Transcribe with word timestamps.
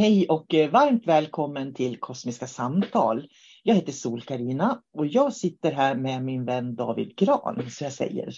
Hej 0.00 0.26
och 0.28 0.54
eh, 0.54 0.70
varmt 0.70 1.06
välkommen 1.06 1.74
till 1.74 2.00
Kosmiska 2.00 2.46
samtal. 2.46 3.28
Jag 3.62 3.74
heter 3.74 3.92
sol 3.92 4.20
karina 4.20 4.82
och 4.94 5.06
jag 5.06 5.32
sitter 5.32 5.72
här 5.72 5.94
med 5.94 6.24
min 6.24 6.44
vän 6.44 6.76
David 6.76 7.16
Gran. 7.16 7.70
Så 7.70 7.84
jag 7.84 7.92
säger 7.92 8.32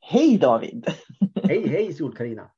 hej 0.00 0.38
David! 0.38 0.86
Hej 1.42 1.68
hej 1.68 1.94
sol 1.94 2.16
karina 2.16 2.50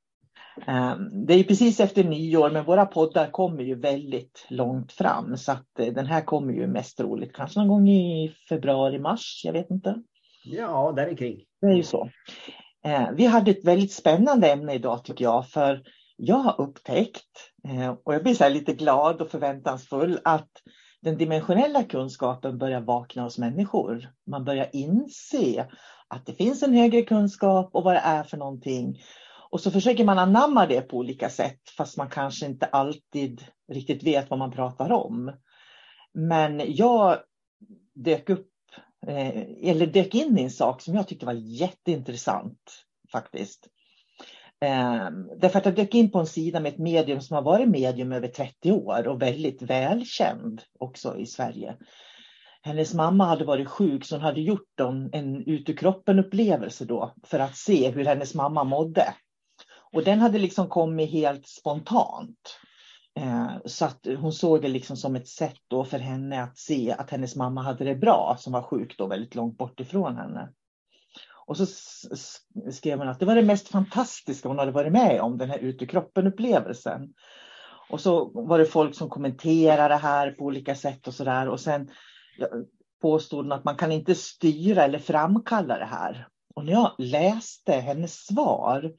ehm, 0.67 1.27
Det 1.27 1.35
är 1.35 1.45
precis 1.45 1.81
efter 1.81 2.05
nyår 2.05 2.51
men 2.51 2.65
våra 2.65 2.87
poddar 2.87 3.31
kommer 3.31 3.63
ju 3.63 3.75
väldigt 3.75 4.47
långt 4.49 4.93
fram 4.93 5.37
så 5.37 5.53
att 5.53 5.79
eh, 5.79 5.87
den 5.87 6.07
här 6.07 6.21
kommer 6.21 6.53
ju 6.53 6.67
mest 6.67 7.01
roligt 7.01 7.33
kanske 7.33 7.61
någon 7.61 7.69
gång 7.69 7.89
i 7.89 8.35
februari, 8.49 8.99
mars, 8.99 9.43
jag 9.45 9.53
vet 9.53 9.71
inte. 9.71 10.03
Ja, 10.45 10.93
där 10.97 11.17
kring. 11.17 11.45
Det 11.61 11.67
är 11.67 11.77
ju 11.77 11.83
så. 11.83 12.11
Ehm, 12.85 13.17
vi 13.17 13.27
hade 13.27 13.51
ett 13.51 13.65
väldigt 13.65 13.93
spännande 13.93 14.53
ämne 14.53 14.75
idag 14.75 15.05
tycker 15.05 15.25
jag 15.25 15.49
för 15.49 15.83
jag 16.17 16.37
har 16.37 16.61
upptäckt, 16.61 17.52
Eh, 17.69 17.95
och 18.05 18.15
jag 18.15 18.23
blir 18.23 18.35
så 18.35 18.49
lite 18.49 18.73
glad 18.73 19.21
och 19.21 19.31
förväntansfull, 19.31 20.21
att 20.25 20.51
den 21.01 21.19
dimensionella 21.19 21.85
kunskapen 21.85 22.59
börjar 22.59 22.81
vakna 22.81 23.23
hos 23.23 23.39
människor. 23.39 24.11
Man 24.27 24.45
börjar 24.45 24.69
inse 24.73 25.69
att 26.09 26.27
det 26.27 26.33
finns 26.33 26.63
en 26.63 26.75
högre 26.75 27.03
kunskap 27.03 27.71
och 27.73 27.85
vad 27.85 27.95
det 27.95 28.01
är 28.01 28.23
för 28.23 28.37
någonting. 28.37 29.03
Och 29.51 29.61
så 29.61 29.71
försöker 29.71 30.05
man 30.05 30.19
anamma 30.19 30.67
det 30.67 30.81
på 30.81 30.97
olika 30.97 31.31
sätt 31.31 31.61
fast 31.77 31.97
man 31.97 32.11
kanske 32.11 32.47
inte 32.47 32.67
alltid 32.67 33.45
riktigt 33.73 34.03
vet 34.03 34.31
vad 34.31 34.39
man 34.39 34.51
pratar 34.51 34.93
om. 34.93 35.33
Men 36.15 36.63
jag 36.67 37.19
dök 37.95 38.31
upp, 38.31 38.49
eh, 39.07 39.43
eller 39.63 39.87
dök 39.87 40.15
in 40.15 40.39
i 40.39 40.43
en 40.43 40.51
sak 40.51 40.83
som 40.83 40.95
jag 40.95 41.09
tyckte 41.09 41.27
var 41.27 41.33
jätteintressant 41.33 42.85
faktiskt. 43.13 43.69
Ehm, 44.63 45.29
därför 45.37 45.59
att 45.59 45.65
jag 45.65 45.75
dök 45.75 45.95
in 45.95 46.11
på 46.11 46.19
en 46.19 46.27
sida 46.27 46.61
med 46.61 46.73
ett 46.73 46.79
medium 46.79 47.21
som 47.21 47.35
har 47.35 47.43
varit 47.43 47.69
medium 47.69 48.13
över 48.13 48.29
30 48.29 48.73
år 48.73 49.09
och 49.09 49.23
väldigt 49.23 49.63
välkänd 49.63 50.63
också 50.79 51.17
i 51.17 51.27
Sverige. 51.27 51.77
Hennes 52.63 52.95
mamma 52.95 53.25
hade 53.25 53.45
varit 53.45 53.69
sjuk 53.69 54.05
så 54.05 54.15
hon 54.15 54.25
hade 54.25 54.41
gjort 54.41 54.81
en, 55.13 55.43
ut 55.47 55.69
ur 55.69 55.77
kroppen 55.77 56.19
upplevelse 56.19 56.85
då 56.85 57.15
för 57.25 57.39
att 57.39 57.57
se 57.57 57.91
hur 57.91 58.05
hennes 58.05 58.35
mamma 58.35 58.65
mådde. 58.65 59.15
Och 59.93 60.05
den 60.05 60.21
hade 60.21 60.39
liksom 60.39 60.69
kommit 60.69 61.11
helt 61.11 61.47
spontant. 61.47 62.59
Ehm, 63.21 63.61
så 63.65 63.85
att 63.85 64.07
hon 64.19 64.33
såg 64.33 64.63
det 64.63 64.69
liksom 64.69 64.97
som 64.97 65.17
ett 65.17 65.29
sätt 65.29 65.61
då 65.69 65.85
för 65.85 65.99
henne 65.99 66.43
att 66.43 66.59
se 66.59 66.93
att 66.99 67.11
hennes 67.11 67.37
mamma 67.37 67.63
hade 67.63 67.85
det 67.85 67.95
bra 67.95 68.37
som 68.39 68.53
var 68.53 68.63
sjuk 68.63 68.99
då 68.99 69.07
väldigt 69.07 69.35
långt 69.35 69.59
bort 69.59 69.81
ifrån 69.81 70.17
henne. 70.17 70.49
Och 71.47 71.57
så 71.57 71.67
skrev 72.73 72.99
hon 72.99 73.09
att 73.09 73.21
det 73.21 73.27
var 73.27 73.35
det 73.35 73.43
mest 73.43 73.69
fantastiska 73.69 74.49
hon 74.49 74.59
hade 74.59 74.73
varit 74.73 74.93
med 74.93 75.21
om, 75.21 75.39
den 75.39 75.51
här 75.51 75.59
ut 75.59 75.91
kroppen 75.91 76.27
upplevelsen. 76.27 77.15
Och 77.91 78.01
så 78.01 78.31
var 78.35 78.59
det 78.59 78.65
folk 78.65 78.95
som 78.95 79.09
kommenterade 79.09 79.95
det 79.95 80.01
här 80.01 80.31
på 80.31 80.45
olika 80.45 80.75
sätt 80.75 81.09
och 81.09 81.15
sådär. 81.15 81.49
Och 81.49 81.61
sen 81.61 81.89
påstod 83.03 83.45
hon 83.45 83.53
att 83.53 83.65
man 83.65 83.77
kan 83.77 83.93
inte 83.93 84.15
styra 84.15 84.85
eller 84.85 84.99
framkalla 84.99 85.79
det 85.79 85.85
här. 85.85 86.29
Och 86.55 86.65
när 86.65 86.73
jag 86.73 86.93
läste 86.99 87.73
hennes 87.73 88.15
svar, 88.15 88.93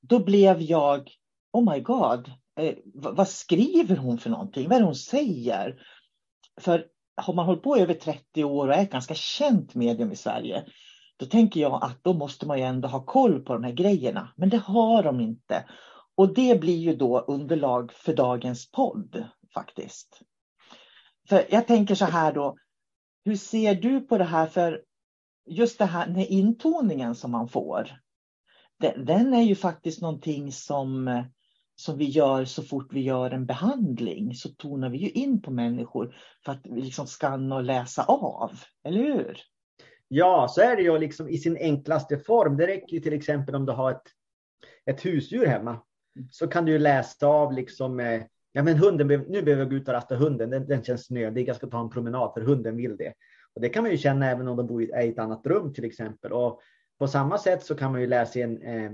då 0.00 0.24
blev 0.24 0.62
jag, 0.62 1.10
oh 1.52 1.72
my 1.72 1.80
god, 1.80 2.30
eh, 2.60 2.74
vad 2.94 3.28
skriver 3.28 3.96
hon 3.96 4.18
för 4.18 4.30
någonting? 4.30 4.68
Vad 4.68 4.76
är 4.76 4.80
det 4.80 4.86
hon 4.86 4.94
säger? 4.94 5.82
För 6.60 6.86
har 7.16 7.34
man 7.34 7.46
hållit 7.46 7.62
på 7.62 7.78
i 7.78 7.80
över 7.80 7.94
30 7.94 8.44
år 8.44 8.68
och 8.68 8.74
är 8.74 8.82
ett 8.82 8.92
ganska 8.92 9.14
känt 9.14 9.74
medium 9.74 10.12
i 10.12 10.16
Sverige, 10.16 10.64
då 11.16 11.26
tänker 11.26 11.60
jag 11.60 11.84
att 11.84 12.04
då 12.04 12.12
måste 12.12 12.46
man 12.46 12.58
ju 12.58 12.64
ändå 12.64 12.88
ha 12.88 13.04
koll 13.04 13.40
på 13.40 13.52
de 13.52 13.64
här 13.64 13.72
grejerna. 13.72 14.32
Men 14.36 14.48
det 14.48 14.56
har 14.56 15.02
de 15.02 15.20
inte. 15.20 15.64
Och 16.14 16.34
det 16.34 16.60
blir 16.60 16.76
ju 16.76 16.96
då 16.96 17.20
underlag 17.20 17.92
för 17.92 18.16
dagens 18.16 18.70
podd 18.70 19.24
faktiskt. 19.54 20.20
För 21.28 21.44
jag 21.50 21.66
tänker 21.66 21.94
så 21.94 22.04
här 22.04 22.32
då, 22.32 22.56
hur 23.24 23.36
ser 23.36 23.74
du 23.74 24.00
på 24.00 24.18
det 24.18 24.24
här? 24.24 24.46
För 24.46 24.82
just 25.46 25.78
det 25.78 25.84
här 25.84 26.08
med 26.08 26.26
intoningen 26.28 27.14
som 27.14 27.30
man 27.30 27.48
får. 27.48 27.90
Den, 28.96 29.34
är 29.34 29.42
ju 29.42 29.54
faktiskt 29.54 30.02
någonting 30.02 30.52
som, 30.52 31.22
som 31.74 31.98
vi 31.98 32.04
gör 32.04 32.44
så 32.44 32.62
fort 32.62 32.92
vi 32.92 33.00
gör 33.00 33.30
en 33.30 33.46
behandling. 33.46 34.34
Så 34.34 34.48
tonar 34.48 34.88
vi 34.90 34.98
ju 34.98 35.10
in 35.10 35.42
på 35.42 35.50
människor 35.50 36.16
för 36.44 36.52
att 36.52 36.66
liksom 36.66 37.06
skanna 37.06 37.56
och 37.56 37.64
läsa 37.64 38.04
av, 38.04 38.50
eller 38.84 39.02
hur? 39.02 39.40
Ja, 40.08 40.48
så 40.50 40.60
är 40.60 40.76
det 40.76 40.82
ju 40.82 40.98
liksom 40.98 41.28
i 41.28 41.38
sin 41.38 41.56
enklaste 41.56 42.18
form. 42.18 42.56
Det 42.56 42.66
räcker 42.66 42.94
ju 42.94 43.00
till 43.00 43.12
exempel 43.12 43.54
om 43.54 43.66
du 43.66 43.72
har 43.72 43.90
ett, 43.90 44.02
ett 44.86 45.06
husdjur 45.06 45.46
hemma. 45.46 45.80
Så 46.30 46.46
kan 46.46 46.64
du 46.64 46.78
läsa 46.78 47.26
av 47.26 47.52
liksom, 47.52 48.00
eh, 48.00 48.22
ja 48.52 48.62
men 48.62 48.76
hunden, 48.76 49.06
nu 49.08 49.42
behöver 49.42 49.62
jag 49.62 49.70
gå 49.70 49.76
ut 49.76 49.88
och 49.88 49.94
rasta 49.94 50.16
hunden, 50.16 50.50
den, 50.50 50.66
den 50.66 50.84
känns 50.84 51.10
nödig, 51.10 51.48
jag 51.48 51.56
ska 51.56 51.66
ta 51.66 51.80
en 51.80 51.90
promenad 51.90 52.34
för 52.34 52.40
hunden 52.40 52.76
vill 52.76 52.96
det. 52.96 53.12
Och 53.54 53.60
det 53.60 53.68
kan 53.68 53.82
man 53.82 53.92
ju 53.92 53.98
känna 53.98 54.30
även 54.30 54.48
om 54.48 54.56
de 54.56 54.66
bor 54.66 54.82
i 54.82 54.90
ett 54.92 55.18
annat 55.18 55.46
rum 55.46 55.74
till 55.74 55.84
exempel. 55.84 56.32
Och 56.32 56.60
på 56.98 57.08
samma 57.08 57.38
sätt 57.38 57.64
så 57.64 57.74
kan 57.74 57.92
man 57.92 58.00
ju 58.00 58.06
läsa 58.06 58.40
in 58.40 58.62
eh, 58.62 58.92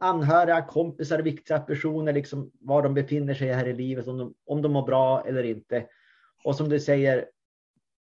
anhöriga, 0.00 0.62
kompisar, 0.62 1.18
viktiga 1.18 1.58
personer, 1.58 2.12
liksom 2.12 2.50
var 2.60 2.82
de 2.82 2.94
befinner 2.94 3.34
sig 3.34 3.52
här 3.52 3.68
i 3.68 3.72
livet, 3.72 4.08
om 4.08 4.18
de, 4.18 4.34
om 4.46 4.62
de 4.62 4.72
mår 4.72 4.86
bra 4.86 5.24
eller 5.26 5.42
inte. 5.42 5.86
Och 6.44 6.56
som 6.56 6.68
du 6.68 6.80
säger, 6.80 7.28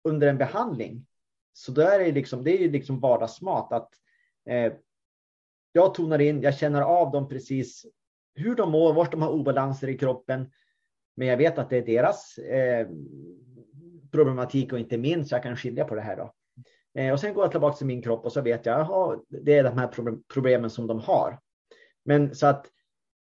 under 0.04 0.28
en 0.28 0.38
behandling, 0.38 1.06
så 1.52 1.73
då 1.73 1.82
är 1.82 1.99
det, 1.99 2.12
liksom, 2.12 2.44
det 2.44 2.58
är 2.58 2.62
ju 2.62 2.70
liksom 2.70 3.00
vardagsmat. 3.00 3.73
Att, 3.73 3.88
eh, 4.49 4.73
jag 5.73 5.94
tonar 5.94 6.19
in, 6.19 6.43
jag 6.43 6.58
känner 6.58 6.82
av 6.82 7.11
dem 7.11 7.29
precis 7.29 7.87
hur 8.35 8.55
de 8.55 8.70
mår, 8.70 8.93
var 8.93 9.08
de 9.11 9.23
har 9.23 9.31
obalanser 9.31 9.88
i 9.88 9.99
kroppen. 9.99 10.50
Men 11.17 11.29
jag 11.29 11.37
vet 11.37 11.58
att 11.58 11.70
det 11.70 11.76
är 11.76 11.87
deras 11.87 12.38
eh, 12.38 12.88
problematik 14.11 14.73
och 14.73 14.79
inte 14.79 14.99
min, 14.99 15.26
så 15.26 15.35
jag 15.35 15.43
kan 15.43 15.56
skilja 15.56 15.85
på 15.85 15.94
det 15.94 16.00
här. 16.00 16.17
Då. 16.17 16.32
Eh, 17.00 17.12
och 17.12 17.20
sen 17.20 17.35
går 17.35 17.44
jag 17.44 17.50
tillbaka 17.50 17.76
till 17.76 17.87
min 17.87 18.02
kropp 18.02 18.25
och 18.25 18.32
så 18.32 18.41
vet 18.41 18.67
jag, 18.67 18.81
att 18.81 19.25
det 19.29 19.58
är 19.58 19.64
de 19.64 19.79
här 19.79 19.91
problemen 20.35 20.70
som 20.70 20.87
de 20.87 20.99
har. 20.99 21.38
Men 22.05 22.35
så 22.35 22.47
att 22.47 22.67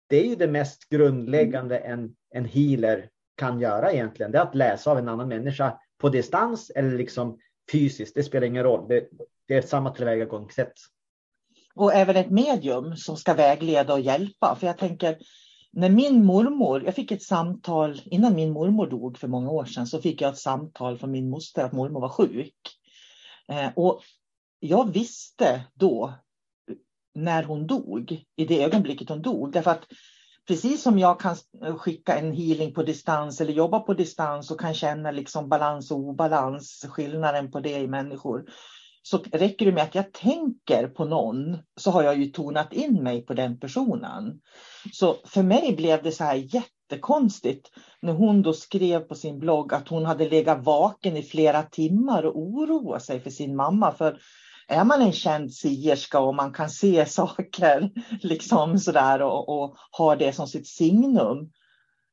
det 0.06 0.16
är 0.16 0.28
ju 0.28 0.34
det 0.34 0.48
mest 0.48 0.88
grundläggande 0.88 1.78
en, 1.78 2.16
en 2.30 2.44
healer 2.44 3.10
kan 3.36 3.60
göra 3.60 3.92
egentligen. 3.92 4.32
Det 4.32 4.38
är 4.38 4.42
att 4.42 4.54
läsa 4.54 4.90
av 4.90 4.98
en 4.98 5.08
annan 5.08 5.28
människa 5.28 5.80
på 5.98 6.08
distans 6.08 6.70
eller 6.70 6.90
liksom 6.90 7.38
fysiskt. 7.72 8.14
Det 8.14 8.22
spelar 8.22 8.46
ingen 8.46 8.62
roll. 8.62 8.88
Det, 8.88 9.08
det 9.48 9.54
är 9.54 9.62
samma 9.62 9.90
tillvägagångssätt. 9.90 10.72
Och 11.74 11.94
även 11.94 12.16
ett 12.16 12.30
medium 12.30 12.96
som 12.96 13.16
ska 13.16 13.34
vägleda 13.34 13.92
och 13.92 14.00
hjälpa. 14.00 14.56
För 14.60 14.66
jag 14.66 14.78
tänker, 14.78 15.18
när 15.72 15.90
min 15.90 16.24
mormor, 16.24 16.84
jag 16.84 16.94
fick 16.94 17.10
ett 17.10 17.22
samtal 17.22 18.00
innan 18.04 18.34
min 18.34 18.50
mormor 18.50 18.86
dog 18.86 19.18
för 19.18 19.28
många 19.28 19.50
år 19.50 19.64
sedan, 19.64 19.86
så 19.86 20.00
fick 20.00 20.20
jag 20.20 20.32
ett 20.32 20.38
samtal 20.38 20.98
från 20.98 21.10
min 21.10 21.30
moster 21.30 21.64
att 21.64 21.72
mormor 21.72 22.00
var 22.00 22.08
sjuk. 22.08 22.54
Eh, 23.48 23.70
och 23.76 24.02
jag 24.60 24.92
visste 24.92 25.64
då 25.74 26.14
när 27.14 27.42
hon 27.42 27.66
dog, 27.66 28.24
i 28.36 28.44
det 28.44 28.64
ögonblicket 28.64 29.08
hon 29.08 29.22
dog. 29.22 29.52
Därför 29.52 29.70
att 29.70 29.84
precis 30.48 30.82
som 30.82 30.98
jag 30.98 31.20
kan 31.20 31.36
skicka 31.78 32.18
en 32.18 32.32
healing 32.32 32.74
på 32.74 32.82
distans 32.82 33.40
eller 33.40 33.52
jobba 33.52 33.80
på 33.80 33.94
distans 33.94 34.50
och 34.50 34.60
kan 34.60 34.74
känna 34.74 35.10
liksom 35.10 35.48
balans 35.48 35.90
och 35.90 35.98
obalans, 35.98 36.86
skillnaden 36.88 37.50
på 37.50 37.60
det 37.60 37.78
i 37.78 37.86
människor. 37.86 38.44
Så 39.02 39.18
räcker 39.32 39.66
det 39.66 39.72
med 39.72 39.82
att 39.82 39.94
jag 39.94 40.12
tänker 40.12 40.88
på 40.88 41.04
någon 41.04 41.58
så 41.76 41.90
har 41.90 42.02
jag 42.02 42.18
ju 42.18 42.26
tonat 42.26 42.72
in 42.72 43.02
mig 43.02 43.26
på 43.26 43.34
den 43.34 43.60
personen. 43.60 44.40
Så 44.92 45.16
för 45.24 45.42
mig 45.42 45.76
blev 45.76 46.02
det 46.02 46.12
så 46.12 46.24
här 46.24 46.34
jättekonstigt 46.34 47.70
när 48.02 48.12
hon 48.12 48.42
då 48.42 48.52
skrev 48.52 49.00
på 49.00 49.14
sin 49.14 49.38
blogg 49.38 49.74
att 49.74 49.88
hon 49.88 50.06
hade 50.06 50.28
legat 50.28 50.64
vaken 50.64 51.16
i 51.16 51.22
flera 51.22 51.62
timmar 51.62 52.22
och 52.22 52.38
oroat 52.38 53.04
sig 53.04 53.20
för 53.20 53.30
sin 53.30 53.56
mamma. 53.56 53.92
För 53.92 54.18
är 54.68 54.84
man 54.84 55.02
en 55.02 55.12
känd 55.12 55.54
sierska 55.54 56.20
och 56.20 56.34
man 56.34 56.52
kan 56.52 56.70
se 56.70 57.06
saker 57.06 57.90
liksom 58.20 58.78
sådär 58.78 59.22
och, 59.22 59.48
och 59.48 59.76
har 59.90 60.16
det 60.16 60.32
som 60.32 60.46
sitt 60.46 60.66
signum. 60.66 61.52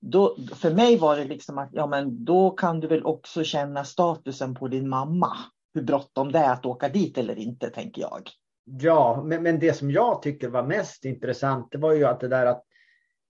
Då, 0.01 0.37
för 0.53 0.73
mig 0.73 0.97
var 0.97 1.17
det 1.17 1.25
liksom 1.25 1.57
att 1.57 1.69
ja, 1.71 1.87
men 1.87 2.25
då 2.25 2.51
kan 2.51 2.79
du 2.79 2.87
väl 2.87 3.05
också 3.05 3.43
känna 3.43 3.83
statusen 3.83 4.55
på 4.55 4.67
din 4.67 4.89
mamma. 4.89 5.37
Hur 5.73 5.81
bråttom 5.81 6.31
det 6.31 6.39
är 6.39 6.53
att 6.53 6.65
åka 6.65 6.89
dit 6.89 7.17
eller 7.17 7.39
inte, 7.39 7.69
tänker 7.69 8.01
jag. 8.01 8.29
Ja, 8.65 9.23
men, 9.25 9.43
men 9.43 9.59
det 9.59 9.73
som 9.73 9.91
jag 9.91 10.21
tycker 10.21 10.47
var 10.49 10.63
mest 10.63 11.05
intressant, 11.05 11.67
det 11.71 11.77
var 11.77 11.93
ju 11.93 12.05
att 12.05 12.19
det 12.19 12.27
där 12.27 12.45
att 12.45 12.63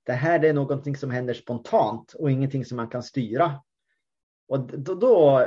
det 0.05 0.13
här 0.13 0.45
är 0.45 0.53
någonting 0.53 0.95
som 0.97 1.11
händer 1.11 1.33
spontant 1.33 2.13
och 2.13 2.31
ingenting 2.31 2.65
som 2.65 2.75
man 2.77 2.89
kan 2.89 3.03
styra. 3.03 3.61
Och 4.47 4.59
då, 4.59 4.95
då, 4.95 5.45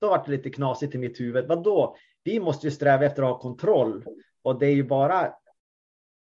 då 0.00 0.08
var 0.08 0.22
det 0.24 0.30
lite 0.30 0.50
knasigt 0.50 0.94
i 0.94 0.98
mitt 0.98 1.20
huvud. 1.20 1.48
Vadå? 1.48 1.96
Vi 2.24 2.40
måste 2.40 2.66
ju 2.66 2.70
sträva 2.70 3.04
efter 3.04 3.22
att 3.22 3.28
ha 3.28 3.38
kontroll 3.38 4.04
och 4.42 4.58
det 4.58 4.66
är 4.66 4.74
ju 4.74 4.84
bara 4.84 5.34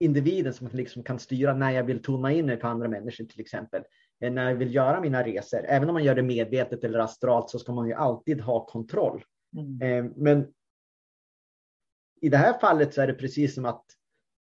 individen 0.00 0.55
som 0.55 0.69
liksom 0.73 1.02
kan 1.02 1.19
styra 1.19 1.55
när 1.55 1.70
jag 1.70 1.85
vill 1.85 2.02
tona 2.02 2.32
in 2.32 2.46
mig 2.46 2.56
på 2.56 2.67
andra 2.67 2.88
människor 2.88 3.25
till 3.25 3.40
exempel. 3.40 3.82
Eh, 4.20 4.32
när 4.32 4.50
jag 4.50 4.56
vill 4.56 4.75
göra 4.75 5.00
mina 5.00 5.25
resor, 5.25 5.64
även 5.64 5.88
om 5.88 5.94
man 5.94 6.05
gör 6.05 6.14
det 6.14 6.23
medvetet 6.23 6.85
eller 6.85 6.99
astralt 6.99 7.50
så 7.50 7.58
ska 7.58 7.73
man 7.73 7.88
ju 7.88 7.94
alltid 7.94 8.40
ha 8.40 8.67
kontroll. 8.67 9.25
Mm. 9.56 9.82
Eh, 10.06 10.12
men 10.17 10.46
i 12.20 12.29
det 12.29 12.37
här 12.37 12.58
fallet 12.58 12.94
så 12.94 13.02
är 13.02 13.06
det 13.06 13.14
precis 13.14 13.55
som 13.55 13.64
att 13.64 13.84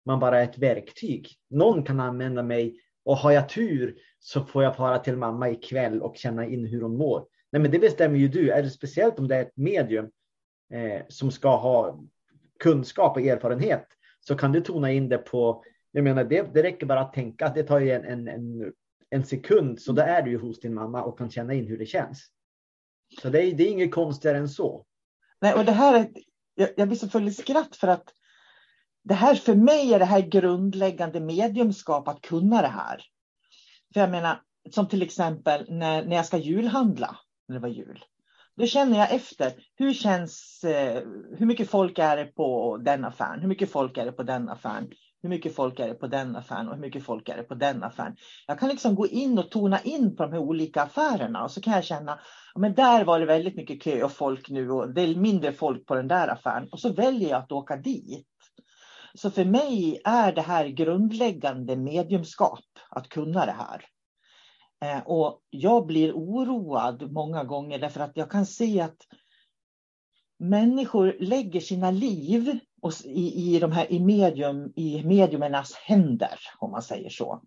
man 0.04 0.20
bara 0.20 0.40
är 0.40 0.44
ett 0.44 0.58
verktyg. 0.58 1.28
Någon 1.50 1.84
kan 1.84 2.00
använda 2.00 2.42
mig 2.42 2.80
och 3.04 3.16
har 3.16 3.30
jag 3.30 3.48
tur 3.48 3.98
så 4.18 4.44
får 4.44 4.62
jag 4.64 4.76
fara 4.76 4.98
till 4.98 5.16
mamma 5.16 5.50
ikväll 5.50 6.02
och 6.02 6.16
känna 6.16 6.46
in 6.46 6.66
hur 6.66 6.80
hon 6.80 6.96
mår. 6.96 7.26
Nej, 7.52 7.62
men 7.62 7.70
det 7.70 7.78
bestämmer 7.78 8.18
ju 8.18 8.28
du. 8.28 8.50
Är 8.50 8.62
det 8.62 8.70
speciellt 8.70 9.18
om 9.18 9.28
det 9.28 9.36
är 9.36 9.42
ett 9.42 9.56
medium 9.56 10.10
eh, 10.72 11.02
som 11.08 11.30
ska 11.30 11.56
ha 11.56 12.00
kunskap 12.58 13.16
och 13.16 13.22
erfarenhet 13.22 13.86
så 14.20 14.36
kan 14.36 14.52
du 14.52 14.60
tona 14.60 14.92
in 14.92 15.08
det 15.08 15.18
på, 15.18 15.64
jag 15.92 16.04
menar 16.04 16.24
det, 16.24 16.54
det 16.54 16.62
räcker 16.62 16.86
bara 16.86 17.00
att 17.00 17.12
tänka 17.12 17.46
att 17.46 17.54
det 17.54 17.62
tar 17.62 17.80
ju 17.80 17.90
en, 17.90 18.04
en, 18.04 18.28
en, 18.28 18.72
en 19.10 19.24
sekund 19.24 19.80
så 19.80 19.92
då 19.92 20.02
är 20.02 20.22
du 20.22 20.30
ju 20.30 20.38
hos 20.38 20.60
din 20.60 20.74
mamma 20.74 21.02
och 21.02 21.18
kan 21.18 21.30
känna 21.30 21.54
in 21.54 21.66
hur 21.66 21.78
det 21.78 21.86
känns. 21.86 22.26
Så 23.22 23.28
det 23.28 23.42
är, 23.42 23.54
det 23.54 23.62
är 23.62 23.70
inget 23.70 23.94
konstigare 23.94 24.38
än 24.38 24.48
så. 24.48 24.84
Nej, 25.40 25.54
och 25.54 25.64
det 25.64 25.72
här 25.72 26.00
är, 26.00 26.08
jag, 26.54 26.68
jag 26.76 26.88
blir 26.88 26.98
så 26.98 27.08
full 27.08 27.28
i 27.28 27.32
skratt 27.32 27.76
för 27.76 27.88
att 27.88 28.14
det 29.04 29.14
här 29.14 29.34
för 29.34 29.54
mig 29.54 29.94
är 29.94 29.98
det 29.98 30.04
här 30.04 30.20
grundläggande 30.20 31.20
mediumskap 31.20 32.08
att 32.08 32.20
kunna 32.20 32.62
det 32.62 32.68
här. 32.68 33.02
För 33.94 34.00
jag 34.00 34.10
menar, 34.10 34.42
som 34.70 34.88
till 34.88 35.02
exempel 35.02 35.66
när, 35.68 36.04
när 36.04 36.16
jag 36.16 36.26
ska 36.26 36.38
julhandla, 36.38 37.16
när 37.48 37.54
det 37.54 37.60
var 37.60 37.68
jul. 37.68 38.04
Då 38.58 38.66
känner 38.66 38.98
jag 38.98 39.14
efter. 39.14 39.52
Hur 39.76 39.92
känns, 39.92 40.64
eh, 40.64 41.02
hur 41.38 41.46
mycket 41.46 41.70
folk 41.70 41.98
är 41.98 42.16
det 42.16 42.24
på 42.24 42.76
den 42.76 43.04
affären? 43.04 43.40
Hur 43.40 43.48
mycket 43.48 43.72
folk 43.72 43.98
är 43.98 44.04
det 44.04 44.12
på 44.12 44.22
den 44.22 44.48
affären? 44.48 44.88
Hur 45.22 45.28
mycket 45.28 45.54
folk 45.54 45.80
är 45.80 45.88
det 45.88 45.94
på 45.94 46.06
den 46.06 46.36
affären 46.36 46.68
och 46.68 46.74
hur 46.74 46.80
mycket 46.80 47.04
folk 47.04 47.28
är 47.28 47.36
det 47.36 47.42
på 47.42 47.54
den 47.54 47.82
affären? 47.82 48.16
Jag 48.46 48.58
kan 48.58 48.68
liksom 48.68 48.94
gå 48.94 49.06
in 49.06 49.38
och 49.38 49.50
tona 49.50 49.80
in 49.80 50.16
på 50.16 50.22
de 50.22 50.32
här 50.32 50.40
olika 50.40 50.82
affärerna 50.82 51.44
och 51.44 51.50
så 51.50 51.60
kan 51.60 51.72
jag 51.72 51.84
känna, 51.84 52.20
men 52.56 52.74
där 52.74 53.04
var 53.04 53.20
det 53.20 53.26
väldigt 53.26 53.56
mycket 53.56 53.82
kö 53.82 54.02
och 54.02 54.12
folk 54.12 54.48
nu 54.48 54.70
och 54.70 54.94
det 54.94 55.02
är 55.02 55.14
mindre 55.14 55.52
folk 55.52 55.86
på 55.86 55.94
den 55.94 56.08
där 56.08 56.28
affären 56.28 56.68
och 56.72 56.80
så 56.80 56.92
väljer 56.92 57.30
jag 57.30 57.42
att 57.42 57.52
åka 57.52 57.76
dit. 57.76 58.26
Så 59.14 59.30
för 59.30 59.44
mig 59.44 60.00
är 60.04 60.32
det 60.32 60.42
här 60.42 60.66
grundläggande 60.66 61.76
mediumskap, 61.76 62.64
att 62.90 63.08
kunna 63.08 63.46
det 63.46 63.56
här. 63.58 63.84
Eh, 64.84 64.98
och 64.98 65.40
jag 65.50 65.86
blir 65.86 66.12
oroad 66.12 67.12
många 67.12 67.44
gånger 67.44 67.78
därför 67.78 68.00
att 68.00 68.16
jag 68.16 68.30
kan 68.30 68.46
se 68.46 68.80
att 68.80 69.06
människor 70.38 71.16
lägger 71.20 71.60
sina 71.60 71.90
liv 71.90 72.58
i, 73.04 73.54
i, 73.54 73.58
de 73.58 73.72
här, 73.72 73.92
i, 73.92 74.00
medium, 74.00 74.72
i 74.76 75.02
mediumernas 75.04 75.74
händer, 75.74 76.38
om 76.58 76.70
man 76.70 76.82
säger 76.82 77.10
så. 77.10 77.42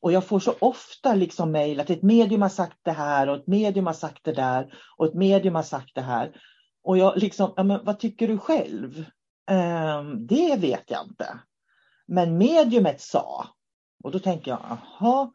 Och 0.00 0.12
jag 0.12 0.26
får 0.26 0.40
så 0.40 0.54
ofta 0.58 1.14
liksom 1.14 1.52
mejl 1.52 1.80
att 1.80 1.90
ett 1.90 2.02
medium 2.02 2.42
har 2.42 2.48
sagt 2.48 2.78
det 2.82 2.92
här 2.92 3.28
och 3.28 3.36
ett 3.36 3.46
medium 3.46 3.86
har 3.86 3.92
sagt 3.92 4.24
det 4.24 4.32
där 4.32 4.74
och 4.96 5.06
ett 5.06 5.14
medium 5.14 5.54
har 5.54 5.62
sagt 5.62 5.94
det 5.94 6.00
här. 6.00 6.40
Och 6.82 6.98
jag 6.98 7.16
liksom, 7.16 7.52
ja, 7.56 7.62
men 7.62 7.84
vad 7.84 7.98
tycker 7.98 8.28
du 8.28 8.38
själv? 8.38 9.04
Um, 9.50 10.26
det 10.26 10.56
vet 10.56 10.90
jag 10.90 11.04
inte. 11.04 11.38
Men 12.06 12.38
mediumet 12.38 13.00
sa. 13.00 13.46
Och 14.04 14.10
då 14.10 14.18
tänker 14.18 14.50
jag, 14.50 14.60
jaha. 15.00 15.30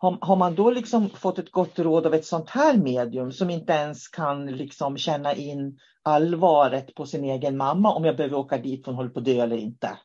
Har, 0.00 0.18
har, 0.20 0.36
man 0.36 0.54
då 0.54 0.70
liksom 0.70 1.10
fått 1.10 1.38
ett 1.38 1.50
gott 1.50 1.78
råd 1.78 2.06
av 2.06 2.14
ett 2.14 2.24
sånt 2.24 2.50
här 2.50 2.76
medium 2.76 3.32
som 3.32 3.50
inte 3.50 3.72
ens 3.72 4.08
kan 4.08 4.46
liksom 4.46 4.96
känna 4.96 5.34
in 5.34 5.78
allvaret 6.02 6.94
på 6.94 7.06
sin 7.06 7.24
egen 7.24 7.56
mamma 7.56 7.94
om 7.94 8.04
jag 8.04 8.16
behöver 8.16 8.36
åka 8.36 8.58
dit 8.58 8.84
för 8.84 8.92
hon 8.92 8.96
håller 8.96 9.10
på 9.10 9.18
att 9.18 9.24
dö 9.24 9.42
eller 9.42 9.56
inte. 9.56 9.98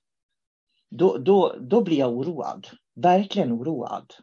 Då, 0.90 1.18
då, 1.18 1.56
då 1.60 1.82
blir 1.82 1.98
jag 1.98 2.14
oroad. 2.14 2.68
Verkligen 2.96 3.54
oroad. 3.54 4.14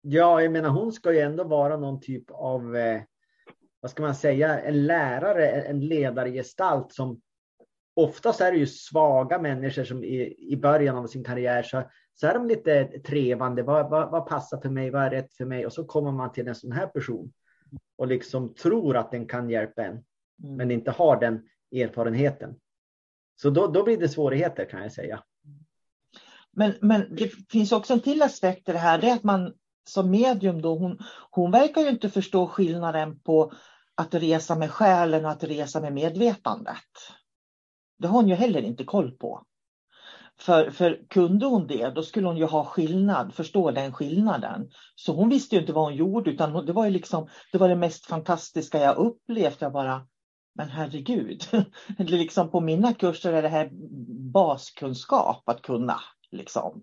Ja, 0.00 0.42
jag 0.42 0.52
menar 0.52 0.68
hon 0.68 0.92
ska 0.92 1.12
ju 1.12 1.18
ändå 1.18 1.44
vara 1.44 1.76
någon 1.76 2.00
typ 2.00 2.30
av, 2.30 2.76
eh, 2.76 3.02
vad 3.80 3.90
ska 3.90 4.02
man 4.02 4.14
säga, 4.14 4.60
en 4.60 4.86
lärare, 4.86 5.48
en 5.50 5.80
ledargestalt 5.80 6.92
som 6.92 7.20
oftast 7.96 8.40
är 8.40 8.52
det 8.52 8.58
ju 8.58 8.66
svaga 8.66 9.38
människor 9.38 9.84
som 9.84 10.04
i, 10.04 10.36
i 10.52 10.56
början 10.56 10.96
av 10.96 11.06
sin 11.06 11.24
karriär 11.24 11.62
så 11.62 11.82
så 12.20 12.26
är 12.26 12.34
de 12.34 12.46
lite 12.46 12.84
trevande. 12.84 13.62
Vad, 13.62 13.90
vad, 13.90 14.10
vad, 14.10 14.26
passar 14.26 14.60
för 14.60 14.68
mig? 14.68 14.90
Vad 14.90 15.02
är 15.02 15.10
rätt 15.10 15.34
för 15.34 15.44
mig? 15.44 15.66
Och 15.66 15.72
så 15.72 15.84
kommer 15.84 16.12
man 16.12 16.32
till 16.32 16.48
en 16.48 16.54
sån 16.54 16.72
här 16.72 16.86
person 16.86 17.32
och 17.96 18.06
liksom 18.06 18.54
tror 18.54 18.96
att 18.96 19.10
den 19.10 19.26
kan 19.26 19.50
hjälpa 19.50 19.82
en, 19.82 19.92
mm. 19.92 20.04
men 20.56 20.70
inte 20.70 20.90
har 20.90 21.20
den 21.20 21.48
erfarenheten. 21.72 22.54
Så 23.36 23.50
då, 23.50 23.66
då 23.66 23.82
blir 23.82 23.96
det 23.96 24.08
svårigheter 24.08 24.64
kan 24.64 24.82
jag 24.82 24.92
säga. 24.92 25.22
Men, 26.52 26.74
men 26.80 27.16
det 27.16 27.32
finns 27.50 27.72
också 27.72 27.92
en 27.92 28.00
till 28.00 28.22
aspekt 28.22 28.68
i 28.68 28.72
det 28.72 28.78
här, 28.78 28.98
det 28.98 29.08
är 29.08 29.14
att 29.14 29.24
man 29.24 29.54
som 29.88 30.10
medium 30.10 30.62
då, 30.62 30.78
hon, 30.78 30.98
hon 31.30 31.50
verkar 31.50 31.80
ju 31.80 31.88
inte 31.88 32.10
förstå 32.10 32.46
skillnaden 32.46 33.20
på 33.20 33.52
att 33.94 34.14
resa 34.14 34.56
med 34.56 34.70
själen 34.70 35.24
och 35.24 35.30
att 35.30 35.44
resa 35.44 35.80
med 35.80 35.92
medvetandet. 35.92 36.74
Det 37.98 38.06
har 38.06 38.14
hon 38.14 38.28
ju 38.28 38.34
heller 38.34 38.62
inte 38.62 38.84
koll 38.84 39.12
på. 39.12 39.44
För, 40.40 40.70
för 40.70 41.02
kunde 41.08 41.46
hon 41.46 41.66
det, 41.66 41.90
då 41.94 42.02
skulle 42.02 42.26
hon 42.26 42.36
ju 42.36 42.44
ha 42.44 42.64
skillnad, 42.64 43.34
förstå 43.34 43.70
den 43.70 43.92
skillnaden. 43.92 44.70
Så 44.94 45.12
hon 45.12 45.28
visste 45.28 45.54
ju 45.54 45.60
inte 45.60 45.72
vad 45.72 45.84
hon 45.84 45.96
gjorde, 45.96 46.30
utan 46.30 46.66
det 46.66 46.72
var 46.72 46.84
ju 46.84 46.90
liksom, 46.90 47.28
det 47.52 47.58
var 47.58 47.68
det 47.68 47.76
mest 47.76 48.06
fantastiska 48.06 48.78
jag 48.78 48.96
upplevt. 48.96 49.60
Jag 49.60 49.72
bara, 49.72 50.06
men 50.54 50.68
herregud, 50.68 51.42
liksom 51.98 52.50
på 52.50 52.60
mina 52.60 52.94
kurser 52.94 53.32
är 53.32 53.42
det 53.42 53.48
här 53.48 53.68
baskunskap 54.32 55.48
att 55.48 55.62
kunna. 55.62 56.00
Liksom. 56.30 56.82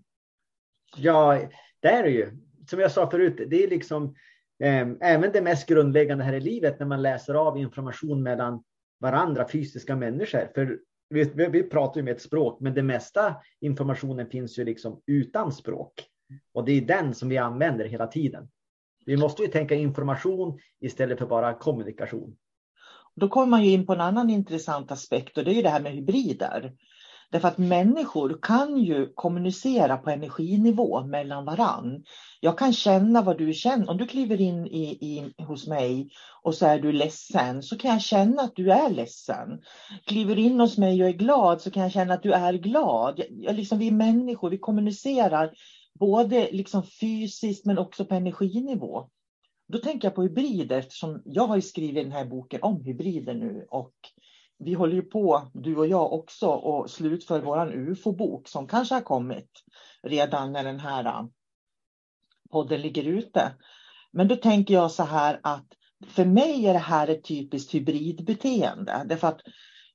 Ja, 0.96 1.40
det 1.80 1.88
är 1.88 2.04
det 2.04 2.10
ju. 2.10 2.38
Som 2.70 2.80
jag 2.80 2.92
sa 2.92 3.10
förut, 3.10 3.50
det 3.50 3.64
är 3.64 3.70
liksom 3.70 4.16
eh, 4.64 4.88
även 5.02 5.32
det 5.32 5.42
mest 5.42 5.68
grundläggande 5.68 6.24
här 6.24 6.34
i 6.34 6.40
livet 6.40 6.80
när 6.80 6.88
man 6.88 7.02
läser 7.02 7.34
av 7.34 7.58
information 7.58 8.24
mellan 8.24 8.64
varandra, 9.00 9.48
fysiska 9.52 9.96
människor. 9.96 10.52
För 10.56 10.80
vi, 11.10 11.24
vi 11.50 11.64
pratar 11.64 12.00
ju 12.00 12.04
med 12.04 12.16
ett 12.16 12.22
språk, 12.22 12.60
men 12.60 12.74
det 12.74 12.84
mesta 12.84 13.36
informationen 13.62 14.30
finns 14.30 14.60
ju 14.60 14.66
liksom 14.66 15.02
utan 15.06 15.52
språk. 15.52 15.94
Och 16.54 16.66
det 16.66 16.72
är 16.72 16.82
den 16.82 17.14
som 17.14 17.30
vi 17.30 17.38
använder 17.38 17.86
hela 17.86 18.08
tiden. 18.08 18.50
Vi 19.06 19.18
måste 19.18 19.42
ju 19.42 19.48
tänka 19.48 19.76
information 19.76 20.60
istället 20.80 21.20
för 21.20 21.26
bara 21.26 21.54
kommunikation. 21.54 22.36
Då 23.16 23.30
kommer 23.30 23.48
man 23.48 23.64
ju 23.64 23.72
in 23.72 23.86
på 23.86 23.94
en 23.94 24.02
annan 24.02 24.30
intressant 24.30 24.92
aspekt 24.92 25.38
och 25.38 25.44
det 25.44 25.52
är 25.52 25.56
ju 25.56 25.62
det 25.62 25.70
här 25.70 25.82
med 25.82 25.92
hybrider. 25.92 26.74
Därför 27.32 27.48
att 27.48 27.58
människor 27.58 28.40
kan 28.42 28.78
ju 28.78 29.14
kommunicera 29.16 29.98
på 29.98 30.10
energinivå 30.10 31.06
mellan 31.06 31.46
varann. 31.46 32.04
Jag 32.40 32.58
kan 32.58 32.74
känna 32.74 33.22
vad 33.22 33.38
du 33.38 33.54
känner. 33.54 33.90
Om 33.90 33.98
du 33.98 34.08
kliver 34.08 34.42
in 34.42 34.68
i, 34.68 34.84
i, 34.84 35.44
hos 35.44 35.68
mig 35.68 36.10
och 36.44 36.56
så 36.56 36.66
är 36.66 36.80
du 36.80 36.92
ledsen 36.92 37.64
så 37.64 37.78
kan 37.78 37.92
jag 37.92 38.02
känna 38.02 38.42
att 38.42 38.56
du 38.56 38.72
är 38.72 38.90
ledsen. 38.90 39.62
Kliver 40.06 40.40
in 40.40 40.60
hos 40.60 40.78
mig 40.78 41.04
och 41.04 41.10
är 41.10 41.14
glad 41.14 41.62
så 41.62 41.72
kan 41.72 41.84
jag 41.84 41.92
känna 41.92 42.14
att 42.14 42.24
du 42.24 42.34
är 42.34 42.54
glad. 42.54 43.22
Jag, 43.30 43.56
liksom, 43.56 43.80
vi 43.80 43.88
är 43.88 43.92
människor, 43.92 44.50
vi 44.50 44.58
kommunicerar 44.58 45.54
både 46.00 46.50
liksom 46.52 46.84
fysiskt 46.84 47.66
men 47.66 47.78
också 47.78 48.06
på 48.06 48.16
energinivå. 48.16 49.10
Då 49.68 49.78
tänker 49.78 50.08
jag 50.08 50.16
på 50.16 50.24
hybrider 50.24 50.80
eftersom 50.80 51.22
jag 51.26 51.48
har 51.48 51.60
skrivit 51.60 52.04
den 52.04 52.12
här 52.12 52.26
boken 52.26 52.60
om 52.64 52.84
hybrider 52.84 53.34
nu 53.34 53.66
och 53.70 53.94
vi 54.58 54.74
håller 54.74 54.94
ju 54.96 55.02
på, 55.02 55.52
du 55.54 55.76
och 55.76 55.88
jag 55.88 56.14
också, 56.14 56.48
och 56.48 56.90
slutför 56.90 57.42
vår 57.42 57.74
UFO-bok 57.74 58.48
som 58.48 58.68
kanske 58.68 58.96
har 58.96 59.02
kommit 59.02 59.50
redan 60.04 60.52
när 60.52 60.64
den 60.64 60.80
här 60.80 61.06
äh, 61.06 61.26
podden 62.52 62.82
ligger 62.82 63.04
ute. 63.04 63.52
Men 64.12 64.28
då 64.28 64.36
tänker 64.36 64.74
jag 64.74 64.92
så 64.92 65.04
här 65.04 65.40
att 65.44 65.66
för 66.08 66.26
mig 66.26 66.66
är 66.66 66.74
det 66.74 66.80
här 66.80 67.08
ett 67.08 67.24
typiskt 67.24 67.74
hybridbeteende. 67.74 69.02
Därför 69.06 69.28
att 69.28 69.42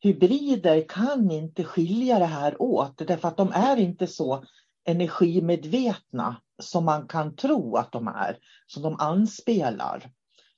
hybrider 0.01 0.85
kan 0.89 1.31
inte 1.31 1.65
skilja 1.65 2.19
det 2.19 2.25
här 2.25 2.63
åt. 2.63 2.99
Därför 2.99 3.29
att 3.29 3.37
de 3.37 3.53
är 3.53 3.77
inte 3.77 4.07
så 4.07 4.45
energimedvetna 4.85 6.37
som 6.63 6.85
man 6.85 7.09
kan 7.09 7.37
tro 7.37 7.77
att 7.77 7.93
de 7.93 8.09
är. 8.09 8.39
Som 8.67 8.83
de 8.83 8.97
anspelar. 8.99 10.11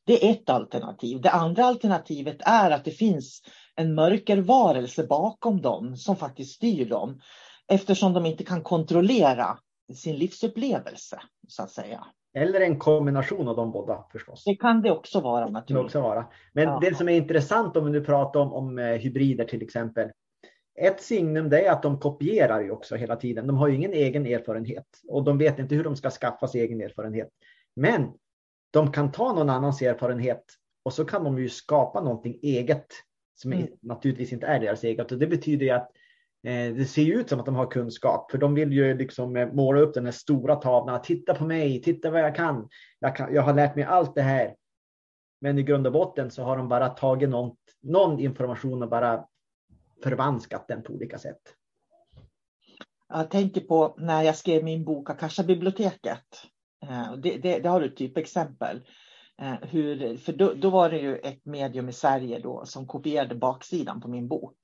Det 0.04 0.28
är 0.28 0.32
ett 0.32 0.50
alternativ. 0.50 1.20
Det 1.20 1.30
andra 1.30 1.64
alternativet 1.64 2.36
är 2.40 2.70
att 2.70 2.84
det 2.84 2.90
finns 2.90 3.42
en 3.76 3.94
mörkervarelse 3.94 5.06
bakom 5.06 5.62
dem 5.62 5.96
som 5.96 6.16
faktiskt 6.16 6.54
styr 6.54 6.88
dem. 6.88 7.20
Eftersom 7.68 8.12
de 8.12 8.26
inte 8.26 8.44
kan 8.44 8.62
kontrollera 8.62 9.58
sin 9.94 10.16
livsupplevelse 10.16 11.20
så 11.48 11.62
att 11.62 11.70
säga. 11.70 12.06
Eller 12.34 12.60
en 12.60 12.78
kombination 12.78 13.48
av 13.48 13.56
de 13.56 13.72
båda 13.72 14.04
förstås. 14.12 14.44
Det 14.44 14.56
kan 14.56 14.82
det 14.82 14.90
också 14.90 15.20
vara 15.20 15.48
naturligtvis. 15.48 15.92
Det 15.92 15.98
också 15.98 16.00
vara. 16.00 16.26
Men 16.52 16.64
ja. 16.64 16.78
det 16.82 16.94
som 16.94 17.08
är 17.08 17.12
intressant 17.12 17.76
om 17.76 17.84
vi 17.84 17.90
nu 17.90 18.04
pratar 18.04 18.40
om, 18.40 18.52
om 18.52 18.78
eh, 18.78 18.84
hybrider 18.84 19.44
till 19.44 19.62
exempel. 19.62 20.10
Ett 20.80 21.02
signum 21.02 21.48
det 21.48 21.66
är 21.66 21.72
att 21.72 21.82
de 21.82 21.98
kopierar 21.98 22.60
ju 22.60 22.70
också 22.70 22.96
hela 22.96 23.16
tiden. 23.16 23.46
De 23.46 23.56
har 23.56 23.68
ju 23.68 23.74
ingen 23.74 23.92
egen 23.92 24.26
erfarenhet 24.26 24.86
och 25.08 25.24
de 25.24 25.38
vet 25.38 25.58
inte 25.58 25.74
hur 25.74 25.84
de 25.84 25.96
ska 25.96 26.10
skaffa 26.10 26.48
sig 26.48 26.60
egen 26.60 26.80
erfarenhet. 26.80 27.28
Men 27.76 28.12
de 28.70 28.92
kan 28.92 29.12
ta 29.12 29.32
någon 29.32 29.50
annans 29.50 29.82
erfarenhet 29.82 30.44
och 30.82 30.92
så 30.92 31.04
kan 31.04 31.24
de 31.24 31.38
ju 31.38 31.48
skapa 31.48 32.00
någonting 32.00 32.38
eget 32.42 32.86
som 33.42 33.52
mm. 33.52 33.68
naturligtvis 33.80 34.32
inte 34.32 34.46
är 34.46 34.60
deras 34.60 34.84
eget. 34.84 35.12
Och 35.12 35.18
det 35.18 35.26
betyder 35.26 35.66
ju 35.66 35.72
att 35.72 35.90
eh, 36.46 36.74
det 36.74 36.84
ser 36.84 37.12
ut 37.12 37.28
som 37.28 37.40
att 37.40 37.46
de 37.46 37.54
har 37.54 37.70
kunskap, 37.70 38.30
för 38.30 38.38
de 38.38 38.54
vill 38.54 38.72
ju 38.72 38.94
liksom 38.98 39.36
eh, 39.36 39.52
måla 39.52 39.80
upp 39.80 39.94
den 39.94 40.04
här 40.04 40.12
stora 40.12 40.56
tavlan. 40.56 41.02
Titta 41.02 41.34
på 41.34 41.44
mig, 41.44 41.82
titta 41.82 42.10
vad 42.10 42.20
jag 42.20 42.36
kan. 42.36 42.68
Jag, 42.98 43.16
kan, 43.16 43.34
jag 43.34 43.42
har 43.42 43.54
lärt 43.54 43.76
mig 43.76 43.84
allt 43.84 44.14
det 44.14 44.22
här. 44.22 44.54
Men 45.40 45.58
i 45.58 45.62
grund 45.62 45.86
och 45.86 45.92
botten 45.92 46.30
så 46.30 46.42
har 46.42 46.56
de 46.56 46.68
bara 46.68 46.88
tagit 46.88 47.28
någon, 47.28 47.56
någon 47.82 48.20
information 48.20 48.82
och 48.82 48.88
bara 48.88 49.24
förvanskat 50.02 50.68
den 50.68 50.82
på 50.82 50.92
olika 50.92 51.18
sätt. 51.18 51.40
Jag 53.08 53.30
tänker 53.30 53.60
på 53.60 53.94
när 53.98 54.22
jag 54.22 54.36
skrev 54.36 54.64
min 54.64 54.84
bok 54.84 55.10
Akasha-biblioteket. 55.10 56.24
Eh, 56.82 57.12
det, 57.16 57.36
det, 57.36 57.58
det 57.58 57.68
har 57.68 57.80
du 57.80 57.86
ett 57.86 57.96
typexempel. 57.96 58.82
Eh, 59.40 59.68
hur, 59.68 60.16
för 60.16 60.32
då, 60.32 60.52
då, 60.54 60.70
var 60.70 60.90
det 60.90 60.98
ju 60.98 61.16
ett 61.16 61.44
medium 61.44 61.88
i 61.88 61.92
Sverige 61.92 62.38
då 62.38 62.64
som 62.66 62.86
kopierade 62.86 63.34
baksidan 63.34 64.00
på 64.00 64.08
min 64.08 64.28
bok. 64.28 64.58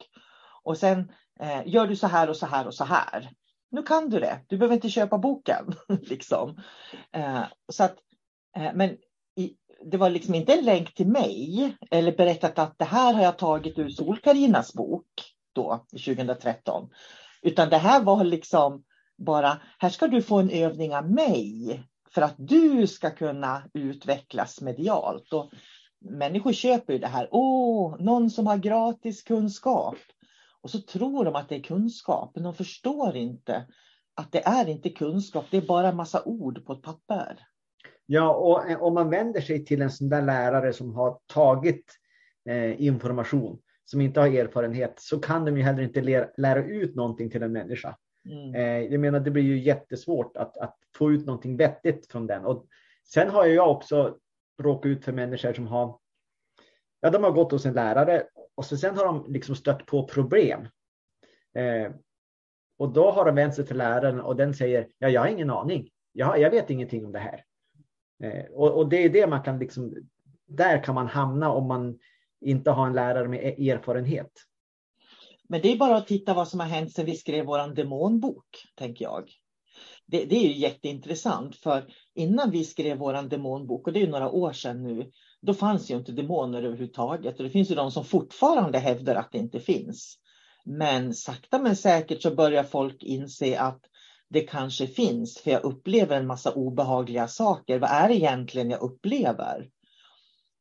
Och 0.62 0.76
sen 0.76 1.12
eh, 1.40 1.62
gör 1.66 1.86
du 1.86 1.96
så 1.96 2.06
här 2.06 2.30
och 2.30 2.36
så 2.36 2.46
här 2.46 2.66
och 2.66 2.74
så 2.74 2.84
här. 2.84 3.30
Nu 3.70 3.82
kan 3.82 4.10
du 4.10 4.20
det. 4.20 4.40
Du 4.48 4.56
behöver 4.56 4.74
inte 4.74 4.90
köpa 4.90 5.18
boken. 5.18 5.74
liksom. 6.02 6.60
Eh, 7.12 7.42
så 7.72 7.84
att, 7.84 7.96
eh, 8.56 8.70
men 8.74 8.96
i, 9.36 9.54
det 9.90 9.96
var 9.96 10.10
liksom 10.10 10.34
inte 10.34 10.54
en 10.54 10.64
länk 10.64 10.94
till 10.94 11.08
mig 11.08 11.76
eller 11.90 12.16
berättat 12.16 12.58
att 12.58 12.78
det 12.78 12.84
här 12.84 13.12
har 13.12 13.22
jag 13.22 13.38
tagit 13.38 13.78
ur 13.78 13.88
Sol-Karinas 13.88 14.74
bok 14.74 15.06
då 15.52 15.86
2013. 15.90 16.90
Utan 17.42 17.68
det 17.68 17.78
här 17.78 18.02
var 18.02 18.24
liksom 18.24 18.84
bara, 19.18 19.58
här 19.78 19.90
ska 19.90 20.06
du 20.06 20.22
få 20.22 20.38
en 20.38 20.50
övning 20.50 20.96
av 20.96 21.10
mig 21.10 21.82
för 22.10 22.22
att 22.22 22.34
du 22.38 22.86
ska 22.86 23.10
kunna 23.10 23.62
utvecklas 23.74 24.60
medialt. 24.60 25.32
Och 25.32 25.50
människor 26.00 26.52
köper 26.52 26.92
ju 26.92 26.98
det 26.98 27.06
här, 27.06 27.28
åh, 27.30 27.96
någon 28.00 28.30
som 28.30 28.46
har 28.46 28.56
gratis 28.56 29.22
kunskap. 29.22 29.96
Och 30.60 30.70
så 30.70 30.78
tror 30.78 31.24
de 31.24 31.34
att 31.34 31.48
det 31.48 31.56
är 31.56 31.62
kunskap, 31.62 32.30
men 32.34 32.44
de 32.44 32.54
förstår 32.54 33.16
inte 33.16 33.66
att 34.14 34.32
det 34.32 34.46
är 34.46 34.68
inte 34.68 34.90
kunskap, 34.90 35.44
det 35.50 35.56
är 35.56 35.66
bara 35.66 35.88
en 35.88 35.96
massa 35.96 36.22
ord 36.24 36.66
på 36.66 36.72
ett 36.72 36.82
papper. 36.82 37.46
Ja, 38.06 38.34
och 38.34 38.70
eh, 38.70 38.82
om 38.82 38.94
man 38.94 39.10
vänder 39.10 39.40
sig 39.40 39.64
till 39.64 39.82
en 39.82 39.90
sån 39.90 40.08
där 40.08 40.22
lärare 40.22 40.72
som 40.72 40.94
har 40.94 41.18
tagit 41.26 41.84
eh, 42.48 42.82
information, 42.82 43.58
som 43.84 44.00
inte 44.00 44.20
har 44.20 44.26
erfarenhet, 44.26 44.94
så 44.96 45.20
kan 45.20 45.44
de 45.44 45.56
ju 45.56 45.62
heller 45.62 45.82
inte 45.82 46.00
lära, 46.00 46.28
lära 46.36 46.64
ut 46.64 46.94
någonting 46.94 47.30
till 47.30 47.42
en 47.42 47.52
människa. 47.52 47.96
Mm. 48.24 48.54
Eh, 48.54 48.92
jag 48.92 49.00
menar, 49.00 49.20
det 49.20 49.30
blir 49.30 49.42
ju 49.42 49.58
jättesvårt 49.58 50.36
att, 50.36 50.56
att 50.56 50.76
få 50.96 51.12
ut 51.12 51.26
någonting 51.26 51.56
vettigt 51.56 52.06
från 52.06 52.26
den. 52.26 52.44
Och 52.44 52.66
sen 53.04 53.30
har 53.30 53.46
jag 53.46 53.70
också 53.70 54.18
råkat 54.58 54.86
ut 54.86 55.04
för 55.04 55.12
människor 55.12 55.52
som 55.52 55.66
har, 55.66 55.98
ja, 57.00 57.10
de 57.10 57.24
har 57.24 57.30
gått 57.30 57.52
hos 57.52 57.66
en 57.66 57.74
lärare 57.74 58.26
och 58.54 58.64
så 58.64 58.76
sen 58.76 58.96
har 58.96 59.04
de 59.04 59.32
liksom 59.32 59.56
stött 59.56 59.86
på 59.86 60.08
problem. 60.08 60.68
Eh, 61.54 61.92
och 62.78 62.92
då 62.92 63.10
har 63.10 63.24
de 63.24 63.34
vänt 63.34 63.54
sig 63.54 63.66
till 63.66 63.76
läraren 63.76 64.20
och 64.20 64.36
den 64.36 64.54
säger, 64.54 64.88
ja, 64.98 65.08
jag 65.08 65.20
har 65.20 65.28
ingen 65.28 65.50
aning. 65.50 65.90
Jag, 66.12 66.40
jag 66.40 66.50
vet 66.50 66.70
ingenting 66.70 67.06
om 67.06 67.12
det 67.12 67.18
här. 67.18 67.44
Eh, 68.22 68.44
och, 68.44 68.72
och, 68.72 68.88
det 68.88 68.96
är 68.96 69.08
det 69.08 69.26
man 69.26 69.42
kan 69.42 69.58
liksom, 69.58 69.94
där 70.46 70.84
kan 70.84 70.94
man 70.94 71.06
hamna 71.06 71.52
om 71.52 71.66
man 71.66 71.98
inte 72.40 72.70
har 72.70 72.86
en 72.86 72.92
lärare 72.92 73.28
med 73.28 73.40
e- 73.44 73.70
erfarenhet. 73.70 74.30
Men 75.48 75.60
det 75.60 75.72
är 75.72 75.76
bara 75.76 75.96
att 75.96 76.06
titta 76.06 76.34
vad 76.34 76.48
som 76.48 76.60
har 76.60 76.66
hänt 76.66 76.92
sedan 76.92 77.06
vi 77.06 77.16
skrev 77.16 77.46
vår 77.46 77.74
demonbok, 77.74 78.46
tänker 78.74 79.04
jag. 79.04 79.30
Det, 80.06 80.24
det, 80.24 80.36
är 80.36 80.48
ju 80.48 80.58
jätteintressant, 80.58 81.56
för 81.56 81.84
innan 82.14 82.50
vi 82.50 82.64
skrev 82.64 82.98
vår 82.98 83.28
demonbok, 83.28 83.86
och 83.86 83.92
det 83.92 84.02
är 84.02 84.08
några 84.08 84.30
år 84.30 84.52
sedan 84.52 84.82
nu, 84.82 85.10
då 85.40 85.54
fanns 85.54 85.90
ju 85.90 85.96
inte 85.96 86.12
demoner 86.12 86.62
överhuvudtaget. 86.62 87.38
Och 87.38 87.44
det 87.44 87.50
finns 87.50 87.70
ju 87.70 87.74
de 87.74 87.90
som 87.90 88.04
fortfarande 88.04 88.78
hävdar 88.78 89.14
att 89.14 89.32
det 89.32 89.38
inte 89.38 89.60
finns. 89.60 90.18
Men 90.64 91.14
sakta 91.14 91.58
men 91.58 91.76
säkert 91.76 92.22
så 92.22 92.34
börjar 92.34 92.62
folk 92.62 93.02
inse 93.02 93.60
att 93.60 93.80
det 94.30 94.40
kanske 94.40 94.86
finns, 94.86 95.38
för 95.38 95.50
jag 95.50 95.64
upplever 95.64 96.16
en 96.16 96.26
massa 96.26 96.52
obehagliga 96.52 97.28
saker. 97.28 97.78
Vad 97.78 97.90
är 97.90 98.08
det 98.08 98.16
egentligen 98.16 98.70
jag 98.70 98.82
upplever? 98.82 99.68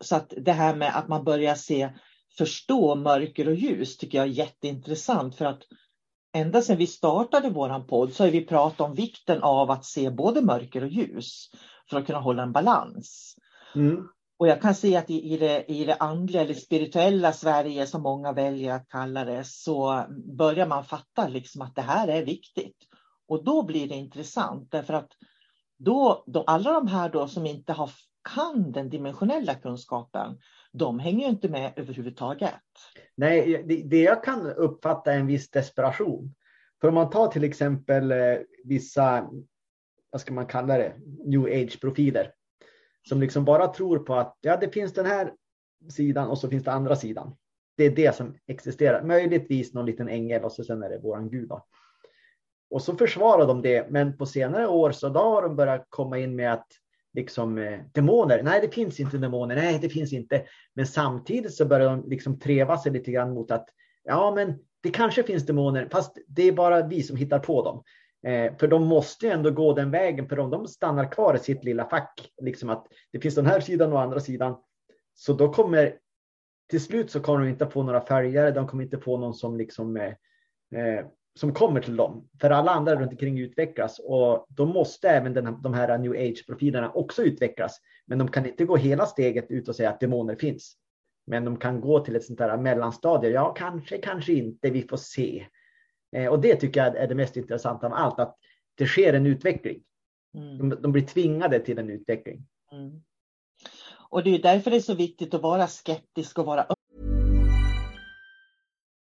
Så 0.04 0.16
att 0.16 0.34
det 0.38 0.52
här 0.52 0.76
med 0.76 0.98
att 0.98 1.08
man 1.08 1.24
börjar 1.24 1.56
se 1.56 1.90
förstå 2.38 2.96
mörker 2.96 3.48
och 3.48 3.56
ljus 3.56 3.98
tycker 3.98 4.18
jag 4.18 4.28
är 4.28 4.32
jätteintressant 4.32 5.36
för 5.36 5.46
att 5.46 5.64
ända 6.34 6.62
sedan 6.62 6.78
vi 6.78 6.88
startade 6.88 7.50
våran 7.50 7.88
podd 7.88 8.14
så 8.14 8.24
har 8.24 8.32
vi 8.32 8.46
pratat 8.46 8.82
om 8.82 8.94
vikten 8.94 9.44
av 9.44 9.72
att 9.72 9.86
se 9.86 10.10
både 10.10 10.42
mörker 10.42 10.82
och 10.82 10.90
ljus 10.90 11.50
för 11.90 11.98
att 11.98 12.06
kunna 12.06 12.20
hålla 12.20 12.44
en 12.44 12.52
balans. 12.52 13.36
Mm. 13.76 14.08
Och 14.40 14.48
jag 14.48 14.62
kan 14.62 14.76
se 14.76 14.96
att 14.96 15.10
i, 15.10 15.34
i, 15.34 15.38
det, 15.38 15.66
i 15.72 15.86
det 15.86 15.96
andliga 15.96 16.42
eller 16.42 16.54
spirituella 16.54 17.34
Sverige 17.34 17.88
som 17.88 18.02
många 18.02 18.34
väljer 18.34 18.74
att 18.74 18.88
kalla 18.88 19.26
det 19.26 19.44
så 19.44 20.06
börjar 20.38 20.68
man 20.68 20.86
fatta 20.86 21.28
liksom 21.28 21.62
att 21.62 21.76
det 21.76 21.82
här 21.82 22.08
är 22.08 22.26
viktigt. 22.26 22.78
Och 23.28 23.44
då 23.44 23.64
blir 23.64 23.90
det 23.90 23.96
intressant 23.96 24.72
därför 24.72 24.94
att 24.94 25.10
då, 25.78 26.24
då 26.28 26.44
alla 26.44 26.72
de 26.72 26.88
här 26.88 27.10
då 27.10 27.28
som 27.28 27.46
inte 27.46 27.74
har, 27.74 27.92
kan 28.36 28.72
den 28.72 28.90
dimensionella 28.90 29.56
kunskapen 29.56 30.38
de 30.78 31.00
hänger 31.00 31.26
ju 31.26 31.30
inte 31.30 31.50
med 31.50 31.74
överhuvudtaget. 31.76 32.54
Nej, 33.16 33.64
det, 33.68 33.82
det 33.84 34.02
jag 34.02 34.24
kan 34.24 34.48
uppfatta 34.48 35.14
är 35.14 35.20
en 35.20 35.28
viss 35.28 35.50
desperation. 35.50 36.36
För 36.82 36.88
om 36.88 36.94
man 36.94 37.10
tar 37.10 37.28
till 37.28 37.44
exempel 37.44 38.12
eh, 38.12 38.38
vissa, 38.64 39.30
vad 40.10 40.22
ska 40.22 40.34
man 40.34 40.46
kalla 40.46 40.78
det, 40.78 40.94
new 41.26 41.44
age-profiler. 41.44 42.32
Som 43.10 43.22
liksom 43.22 43.46
bara 43.46 43.68
tror 43.68 44.00
på 44.00 44.16
att 44.16 44.38
ja, 44.42 44.58
det 44.58 44.70
finns 44.70 44.94
den 44.94 45.06
här 45.06 45.34
sidan 45.90 46.28
och 46.28 46.38
så 46.38 46.50
finns 46.50 46.64
det 46.64 46.72
andra 46.72 46.96
sidan. 46.96 47.36
Det 47.78 47.84
är 47.84 47.96
det 47.96 48.16
som 48.16 48.38
existerar. 48.48 49.04
Möjligtvis 49.04 49.74
någon 49.74 49.86
liten 49.86 50.10
ängel 50.10 50.44
och 50.44 50.52
så 50.52 50.64
sen 50.64 50.84
är 50.84 50.90
det 50.90 51.00
våran 51.00 51.30
gud. 51.30 51.50
Då. 51.50 51.66
Och 52.70 52.82
så 52.82 52.96
försvarar 52.96 53.48
de 53.48 53.62
det, 53.62 53.90
men 53.90 54.18
på 54.18 54.26
senare 54.26 54.68
år 54.68 54.92
så 54.92 55.10
då 55.10 55.20
har 55.20 55.42
de 55.42 55.56
börjat 55.56 55.86
komma 55.90 56.20
in 56.20 56.36
med 56.36 56.54
att 56.54 56.68
liksom 57.14 57.58
eh, 57.58 57.80
demoner. 57.92 58.44
Nej, 58.44 58.62
det 58.62 58.74
finns 58.74 59.00
inte 59.00 59.18
demoner. 59.18 59.56
Nej, 59.56 59.80
det 59.82 59.90
finns 59.90 60.14
inte. 60.14 60.44
Men 60.74 60.88
samtidigt 60.88 61.54
så 61.54 61.66
börjar 61.66 61.90
de 61.90 62.10
liksom 62.10 62.40
treva 62.40 62.78
sig 62.78 62.92
lite 62.92 63.12
grann 63.12 63.34
mot 63.34 63.52
att 63.52 63.70
ja, 64.04 64.34
men 64.36 64.60
det 64.84 64.90
kanske 64.90 65.24
finns 65.24 65.46
demoner, 65.46 65.88
fast 65.92 66.18
det 66.28 66.44
är 66.44 66.52
bara 66.52 66.88
vi 66.88 67.04
som 67.04 67.18
hittar 67.18 67.40
på 67.40 67.64
dem. 67.64 67.84
Eh, 68.32 68.58
för 68.58 68.68
de 68.68 68.88
måste 68.88 69.26
ju 69.26 69.32
ändå 69.32 69.52
gå 69.52 69.74
den 69.74 69.92
vägen, 69.92 70.30
för 70.30 70.40
om 70.40 70.50
de 70.50 70.68
stannar 70.68 71.12
kvar 71.12 71.36
i 71.36 71.40
sitt 71.40 71.64
lilla 71.64 71.90
fack, 71.90 72.32
liksom 72.42 72.70
att 72.70 72.88
det 73.12 73.20
finns 73.20 73.36
den 73.36 73.46
här 73.46 73.60
sidan 73.60 73.94
och 73.94 74.02
andra 74.02 74.20
sidan, 74.20 74.56
så 75.14 75.34
då 75.34 75.54
kommer 75.54 75.98
till 76.70 76.82
slut 76.82 77.12
så 77.12 77.20
kommer 77.20 77.40
de 77.40 77.50
inte 77.50 77.68
få 77.68 77.84
några 77.84 78.02
följare, 78.02 78.52
de 78.52 78.68
kommer 78.68 78.84
inte 78.84 78.98
få 78.98 79.18
någon 79.18 79.34
som 79.34 79.58
liksom 79.58 79.98
eh, 79.98 80.14
eh, 80.82 81.06
som 81.38 81.54
kommer 81.54 81.82
till 81.82 81.96
dem. 81.96 82.30
För 82.42 82.50
alla 82.50 82.72
andra 82.72 82.96
runt 82.96 83.12
omkring 83.12 83.40
utvecklas 83.40 84.00
och 84.00 84.46
då 84.50 84.66
måste 84.66 85.10
även 85.10 85.34
den, 85.34 85.62
de 85.62 85.74
här 85.74 85.98
new 85.98 86.12
age-profilerna 86.12 86.92
också 86.92 87.24
utvecklas. 87.24 87.82
Men 88.06 88.18
de 88.18 88.28
kan 88.28 88.46
inte 88.46 88.66
gå 88.66 88.78
hela 88.78 89.06
steget 89.06 89.52
ut 89.52 89.68
och 89.68 89.76
säga 89.76 89.90
att 89.90 90.00
demoner 90.00 90.36
finns. 90.36 90.78
Men 91.28 91.46
de 91.46 91.58
kan 91.58 91.82
gå 91.82 92.00
till 92.00 92.16
ett 92.16 92.24
sånt 92.24 92.40
där 92.40 92.58
mellanstadie. 92.58 93.30
Ja, 93.30 93.54
kanske, 93.54 93.98
kanske 93.98 94.34
inte. 94.34 94.70
Vi 94.70 94.82
får 94.82 94.98
se. 94.98 95.48
Eh, 96.16 96.28
och 96.28 96.42
det 96.42 96.56
tycker 96.56 96.84
jag 96.84 96.96
är 96.96 97.08
det 97.08 97.16
mest 97.16 97.38
intressanta 97.38 97.88
av 97.88 97.94
allt, 97.94 98.20
att 98.20 98.38
det 98.76 98.86
sker 98.86 99.14
en 99.14 99.26
utveckling. 99.26 99.84
Mm. 100.38 100.58
De, 100.58 100.82
de, 100.82 100.92
blir 100.92 101.04
tvingade 101.04 101.60
till 101.60 101.80
en 101.80 101.90
utveckling. 101.90 102.48
Mm. 102.72 103.02
Och 104.10 104.24
det 104.24 104.36
är 104.36 104.42
därför 104.42 104.72
det 104.72 104.78
är 104.78 104.82
så 104.82 104.96
viktigt 104.96 105.34
att 105.34 105.42
vara 105.42 105.68
skeptisk 105.68 106.40
och 106.40 106.46
vara 106.46 106.64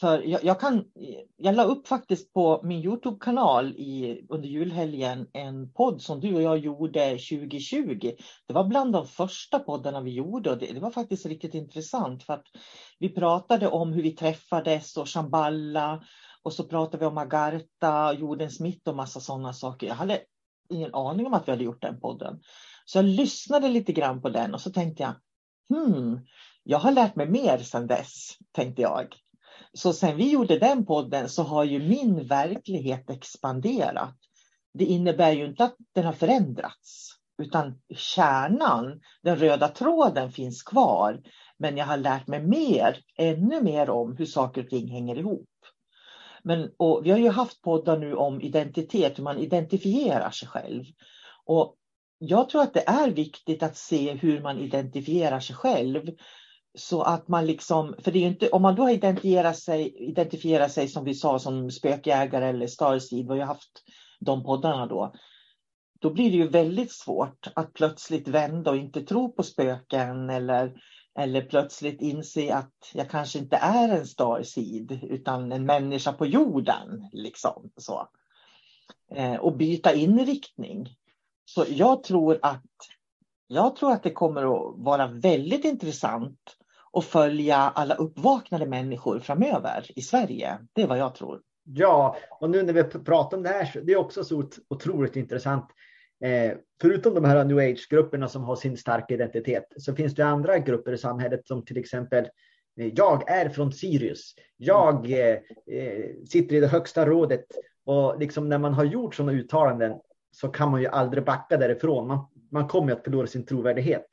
För 0.00 0.22
jag, 0.22 0.44
jag, 0.44 0.60
kan, 0.60 0.84
jag 1.36 1.54
la 1.54 1.64
upp 1.64 1.86
faktiskt 1.88 2.32
på 2.32 2.60
min 2.64 2.84
Youtube-kanal 2.84 3.66
under 4.28 4.48
julhelgen 4.48 5.26
en 5.32 5.72
podd 5.72 6.02
som 6.02 6.20
du 6.20 6.34
och 6.34 6.42
jag 6.42 6.58
gjorde 6.58 7.10
2020. 7.10 8.12
Det 8.46 8.54
var 8.54 8.64
bland 8.64 8.92
de 8.92 9.06
första 9.06 9.58
poddarna 9.58 10.00
vi 10.00 10.10
gjorde 10.10 10.50
och 10.50 10.58
det, 10.58 10.72
det 10.72 10.80
var 10.80 10.90
faktiskt 10.90 11.26
riktigt 11.26 11.54
intressant 11.54 12.22
för 12.22 12.34
att 12.34 12.46
vi 12.98 13.08
pratade 13.08 13.68
om 13.68 13.92
hur 13.92 14.02
vi 14.02 14.10
träffades 14.10 14.96
och 14.96 15.08
Shamballa 15.08 16.04
och 16.42 16.52
så 16.52 16.64
pratade 16.64 16.98
vi 16.98 17.06
om 17.06 17.18
Agartha, 17.18 18.12
jordens 18.12 18.60
mitt 18.60 18.88
och 18.88 18.96
massa 18.96 19.20
sådana 19.20 19.52
saker. 19.52 19.86
Jag 19.86 19.94
hade 19.94 20.20
ingen 20.68 20.94
aning 20.94 21.26
om 21.26 21.34
att 21.34 21.48
vi 21.48 21.52
hade 21.52 21.64
gjort 21.64 21.82
den 21.82 22.00
podden. 22.00 22.40
Så 22.84 22.98
jag 22.98 23.04
lyssnade 23.04 23.68
lite 23.68 23.92
grann 23.92 24.22
på 24.22 24.28
den 24.28 24.54
och 24.54 24.60
så 24.60 24.70
tänkte 24.70 25.02
jag, 25.02 25.14
hmm, 25.76 26.20
jag 26.62 26.78
har 26.78 26.92
lärt 26.92 27.16
mig 27.16 27.28
mer 27.28 27.58
sedan 27.58 27.86
dess, 27.86 28.38
tänkte 28.52 28.82
jag. 28.82 29.23
Så 29.74 29.92
sen 29.92 30.16
vi 30.16 30.30
gjorde 30.30 30.58
den 30.58 30.86
podden 30.86 31.28
så 31.28 31.42
har 31.42 31.64
ju 31.64 31.88
min 31.88 32.26
verklighet 32.26 33.10
expanderat. 33.10 34.16
Det 34.74 34.84
innebär 34.84 35.32
ju 35.32 35.44
inte 35.46 35.64
att 35.64 35.76
den 35.94 36.04
har 36.04 36.12
förändrats, 36.12 37.10
utan 37.42 37.80
kärnan, 37.96 39.00
den 39.22 39.36
röda 39.36 39.68
tråden 39.68 40.32
finns 40.32 40.62
kvar. 40.62 41.22
Men 41.58 41.76
jag 41.76 41.86
har 41.86 41.96
lärt 41.96 42.26
mig 42.26 42.42
mer, 42.42 42.98
ännu 43.18 43.62
mer 43.62 43.90
om 43.90 44.16
hur 44.16 44.26
saker 44.26 44.62
och 44.62 44.70
ting 44.70 44.88
hänger 44.88 45.18
ihop. 45.18 45.48
Men, 46.42 46.70
och 46.76 47.06
vi 47.06 47.10
har 47.10 47.18
ju 47.18 47.28
haft 47.28 47.62
poddar 47.62 47.98
nu 47.98 48.14
om 48.14 48.40
identitet, 48.40 49.18
hur 49.18 49.24
man 49.24 49.38
identifierar 49.38 50.30
sig 50.30 50.48
själv. 50.48 50.84
Och 51.44 51.76
jag 52.18 52.48
tror 52.48 52.62
att 52.62 52.74
det 52.74 52.88
är 52.88 53.10
viktigt 53.10 53.62
att 53.62 53.76
se 53.76 54.12
hur 54.12 54.42
man 54.42 54.58
identifierar 54.58 55.40
sig 55.40 55.56
själv. 55.56 56.10
Så 56.74 57.02
att 57.02 57.28
man 57.28 57.46
liksom, 57.46 57.94
för 57.98 58.12
det 58.12 58.18
är 58.18 58.26
inte, 58.26 58.48
om 58.48 58.62
man 58.62 58.74
då 58.74 58.90
identifierar 58.90 59.52
sig, 59.52 59.94
identifierar 59.98 60.68
sig 60.68 60.88
som 60.88 61.04
vi 61.04 61.14
sa 61.14 61.38
som 61.38 61.70
spökjägare 61.70 62.48
eller 62.48 62.66
Starseed, 62.66 63.24
vi 63.24 63.28
har 63.28 63.36
ju 63.36 63.42
haft 63.42 63.82
de 64.20 64.44
poddarna 64.44 64.86
då. 64.86 65.12
Då 66.00 66.10
blir 66.10 66.30
det 66.30 66.36
ju 66.36 66.48
väldigt 66.48 66.92
svårt 66.92 67.48
att 67.54 67.72
plötsligt 67.72 68.28
vända 68.28 68.70
och 68.70 68.76
inte 68.76 69.02
tro 69.02 69.32
på 69.32 69.42
spöken 69.42 70.30
eller, 70.30 70.72
eller 71.18 71.42
plötsligt 71.42 72.02
inse 72.02 72.54
att 72.54 72.90
jag 72.94 73.10
kanske 73.10 73.38
inte 73.38 73.56
är 73.56 73.88
en 73.88 74.06
Starseed 74.06 74.98
utan 75.02 75.52
en 75.52 75.66
människa 75.66 76.12
på 76.12 76.26
jorden. 76.26 77.08
Liksom, 77.12 77.70
så. 77.76 78.08
Eh, 79.14 79.34
och 79.34 79.56
byta 79.56 79.94
inriktning. 79.94 80.88
Så 81.44 81.64
jag 81.68 82.02
tror 82.02 82.38
att 82.42 82.62
jag 83.46 83.76
tror 83.76 83.92
att 83.92 84.02
det 84.02 84.10
kommer 84.10 84.42
att 84.42 84.74
vara 84.76 85.06
väldigt 85.06 85.64
intressant 85.64 86.56
och 86.94 87.04
följa 87.04 87.56
alla 87.56 87.94
uppvaknade 87.94 88.66
människor 88.66 89.18
framöver 89.18 89.86
i 89.96 90.02
Sverige. 90.02 90.58
Det 90.72 90.82
är 90.82 90.86
vad 90.86 90.98
jag 90.98 91.14
tror. 91.14 91.40
Ja, 91.64 92.16
och 92.30 92.50
nu 92.50 92.62
när 92.62 92.72
vi 92.72 92.84
pratar 92.84 93.36
om 93.36 93.42
det 93.42 93.48
här, 93.48 93.80
det 93.82 93.92
är 93.92 93.96
också 93.96 94.24
så 94.24 94.44
otroligt 94.68 95.16
intressant. 95.16 95.66
Eh, 96.24 96.52
förutom 96.80 97.14
de 97.14 97.24
här 97.24 97.44
new 97.44 97.58
age-grupperna 97.58 98.28
som 98.28 98.44
har 98.44 98.56
sin 98.56 98.76
starka 98.76 99.14
identitet 99.14 99.64
så 99.76 99.94
finns 99.94 100.14
det 100.14 100.26
andra 100.26 100.58
grupper 100.58 100.92
i 100.92 100.98
samhället 100.98 101.46
som 101.46 101.64
till 101.64 101.78
exempel 101.78 102.24
eh, 102.80 102.86
jag 102.86 103.30
är 103.30 103.48
från 103.48 103.72
Sirius. 103.72 104.34
Jag 104.56 105.10
eh, 105.10 105.38
eh, 105.78 106.04
sitter 106.28 106.56
i 106.56 106.60
det 106.60 106.66
högsta 106.66 107.06
rådet 107.06 107.46
och 107.84 108.18
liksom 108.18 108.48
när 108.48 108.58
man 108.58 108.74
har 108.74 108.84
gjort 108.84 109.14
sådana 109.14 109.32
uttalanden 109.32 109.92
så 110.32 110.48
kan 110.48 110.70
man 110.70 110.80
ju 110.80 110.86
aldrig 110.86 111.24
backa 111.24 111.56
därifrån. 111.56 112.06
Man, 112.06 112.26
man 112.50 112.68
kommer 112.68 112.92
att 112.92 113.04
förlora 113.04 113.26
sin 113.26 113.46
trovärdighet. 113.46 114.06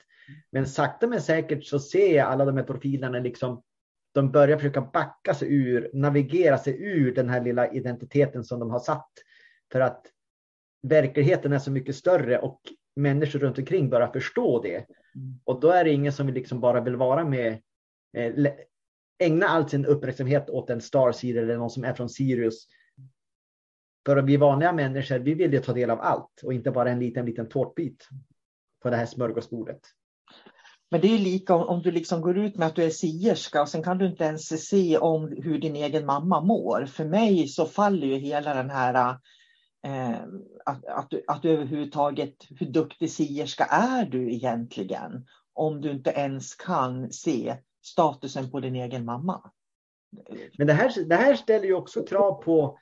Men 0.51 0.67
sakta 0.67 1.07
men 1.07 1.21
säkert 1.21 1.65
så 1.65 1.79
ser 1.79 2.15
jag 2.15 2.27
alla 2.27 2.45
de 2.45 2.57
här 2.57 2.63
profilerna 2.63 3.19
liksom 3.19 3.63
de 4.13 4.31
börjar 4.31 4.57
försöka 4.57 4.81
backa 4.81 5.33
sig 5.33 5.53
ur, 5.53 5.89
navigera 5.93 6.57
sig 6.57 6.83
ur 6.83 7.15
den 7.15 7.29
här 7.29 7.41
lilla 7.43 7.71
identiteten 7.71 8.43
som 8.43 8.59
de 8.59 8.71
har 8.71 8.79
satt. 8.79 9.11
För 9.71 9.79
att 9.79 10.05
verkligheten 10.81 11.53
är 11.53 11.59
så 11.59 11.71
mycket 11.71 11.95
större 11.95 12.39
och 12.39 12.61
människor 12.95 13.39
runt 13.39 13.57
omkring 13.57 13.89
börjar 13.89 14.07
förstå 14.07 14.61
det. 14.61 14.75
Mm. 15.15 15.39
Och 15.43 15.59
då 15.59 15.69
är 15.69 15.83
det 15.83 15.91
ingen 15.91 16.13
som 16.13 16.29
liksom 16.29 16.59
bara 16.59 16.81
vill 16.81 16.95
vara 16.95 17.25
med, 17.25 17.61
eh, 18.17 18.53
ägna 19.19 19.45
all 19.47 19.69
sin 19.69 19.85
uppmärksamhet 19.85 20.49
åt 20.49 20.69
en 20.69 20.81
Starseed 20.81 21.37
eller 21.37 21.57
någon 21.57 21.69
som 21.69 21.83
är 21.83 21.93
från 21.93 22.09
Sirius. 22.09 22.67
För 24.05 24.21
vi 24.21 24.37
vanliga 24.37 24.73
människor, 24.73 25.19
vi 25.19 25.33
vill 25.33 25.53
ju 25.53 25.59
ta 25.59 25.73
del 25.73 25.89
av 25.89 26.01
allt 26.01 26.41
och 26.43 26.53
inte 26.53 26.71
bara 26.71 26.91
en 26.91 26.99
liten, 26.99 27.25
liten 27.25 27.49
tårtbit 27.49 28.07
på 28.81 28.89
det 28.89 28.95
här 28.95 29.05
smörgåsbordet. 29.05 29.81
Men 30.91 31.01
det 31.01 31.15
är 31.15 31.19
lika 31.19 31.55
om, 31.55 31.67
om, 31.67 31.81
du 31.81 31.91
liksom 31.91 32.21
går 32.21 32.37
ut 32.37 32.57
med 32.57 32.67
att 32.67 32.75
du 32.75 32.83
är 32.83 32.89
sierska 32.89 33.61
och 33.61 33.69
sen 33.69 33.83
kan 33.83 33.97
du 33.97 34.05
inte 34.05 34.23
ens 34.23 34.67
se 34.67 34.97
om 34.97 35.35
hur 35.37 35.57
din 35.57 35.75
egen 35.75 36.05
mamma 36.05 36.41
mår. 36.41 36.85
För 36.85 37.05
mig 37.05 37.47
så 37.47 37.65
faller 37.65 38.07
ju 38.07 38.15
hela 38.15 38.53
den 38.53 38.69
här 38.69 39.17
eh, 39.85 40.21
att, 40.65 40.85
att, 40.85 41.09
du, 41.09 41.23
att 41.27 41.41
du 41.41 41.49
överhuvudtaget, 41.49 42.35
hur 42.59 42.65
duktig 42.65 43.11
sierska 43.11 43.63
är 43.65 44.05
du 44.05 44.33
egentligen? 44.33 45.27
Om 45.53 45.81
du 45.81 45.91
inte 45.91 46.09
ens 46.09 46.55
kan 46.55 47.11
se 47.11 47.57
statusen 47.83 48.51
på 48.51 48.59
din 48.59 48.75
egen 48.75 49.05
mamma. 49.05 49.51
Men 50.57 50.67
det 50.67 50.73
här, 50.73 51.05
det 51.05 51.15
här 51.15 51.35
ställer 51.35 51.65
ju 51.65 51.73
också 51.73 52.03
krav 52.03 52.43
på 52.43 52.79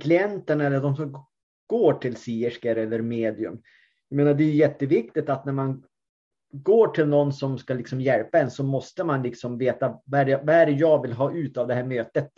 klienterna 0.00 0.64
eller 0.64 0.80
de 0.80 0.96
som 0.96 1.26
går 1.66 1.94
till 1.94 2.16
sierskor 2.16 2.78
eller 2.78 3.02
medium. 3.02 3.62
Jag 4.08 4.16
menar, 4.16 4.34
det 4.34 4.44
är 4.44 4.52
jätteviktigt 4.52 5.28
att 5.28 5.44
när 5.44 5.52
man 5.52 5.84
går 6.52 6.88
till 6.88 7.06
någon 7.06 7.32
som 7.32 7.58
ska 7.58 7.74
liksom 7.74 8.00
hjälpa 8.00 8.38
en 8.38 8.50
så 8.50 8.64
måste 8.64 9.04
man 9.04 9.22
liksom 9.22 9.58
veta 9.58 10.00
vad 10.04 10.20
är, 10.20 10.24
det, 10.24 10.40
vad 10.44 10.54
är 10.54 10.66
det 10.66 10.72
jag 10.72 11.02
vill 11.02 11.12
ha 11.12 11.32
ut 11.32 11.56
av 11.56 11.68
det 11.68 11.74
här 11.74 11.84
mötet? 11.84 12.32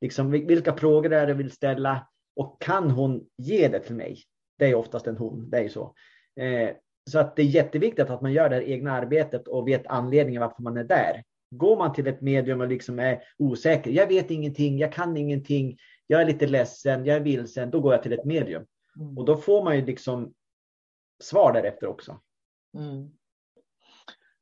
Liksom, 0.00 0.30
vilka 0.30 0.76
frågor 0.76 1.12
är 1.12 1.26
det 1.26 1.32
jag 1.32 1.36
vill 1.36 1.50
ställa 1.50 2.08
och 2.36 2.62
kan 2.62 2.90
hon 2.90 3.26
ge 3.36 3.68
det 3.68 3.80
till 3.80 3.94
mig? 3.94 4.22
Det 4.58 4.66
är 4.66 4.74
oftast 4.74 5.06
en 5.06 5.16
hon, 5.16 5.50
det 5.50 5.58
är 5.58 5.62
ju 5.62 5.68
så. 5.68 5.94
Eh, 6.40 6.70
så 7.10 7.18
att 7.18 7.36
det 7.36 7.42
är 7.42 7.46
jätteviktigt 7.46 8.10
att 8.10 8.22
man 8.22 8.32
gör 8.32 8.48
det 8.48 8.54
här 8.54 8.62
egna 8.62 8.92
arbetet 8.92 9.48
och 9.48 9.68
vet 9.68 9.86
anledningen 9.86 10.40
varför 10.40 10.62
man 10.62 10.76
är 10.76 10.84
där. 10.84 11.22
Går 11.50 11.76
man 11.76 11.92
till 11.92 12.06
ett 12.06 12.20
medium 12.20 12.60
och 12.60 12.68
liksom 12.68 12.98
är 12.98 13.22
osäker, 13.38 13.90
jag 13.90 14.06
vet 14.06 14.30
ingenting, 14.30 14.78
jag 14.78 14.92
kan 14.92 15.16
ingenting, 15.16 15.78
jag 16.06 16.20
är 16.20 16.26
lite 16.26 16.46
ledsen, 16.46 17.04
jag 17.04 17.16
är 17.16 17.20
vilsen, 17.20 17.70
då 17.70 17.80
går 17.80 17.92
jag 17.92 18.02
till 18.02 18.12
ett 18.12 18.24
medium. 18.24 18.64
Mm. 19.00 19.18
Och 19.18 19.24
då 19.24 19.36
får 19.36 19.64
man 19.64 19.76
ju 19.76 19.86
liksom 19.86 20.32
svar 21.22 21.52
därefter 21.52 21.86
också. 21.86 22.20
Mm. 22.78 23.10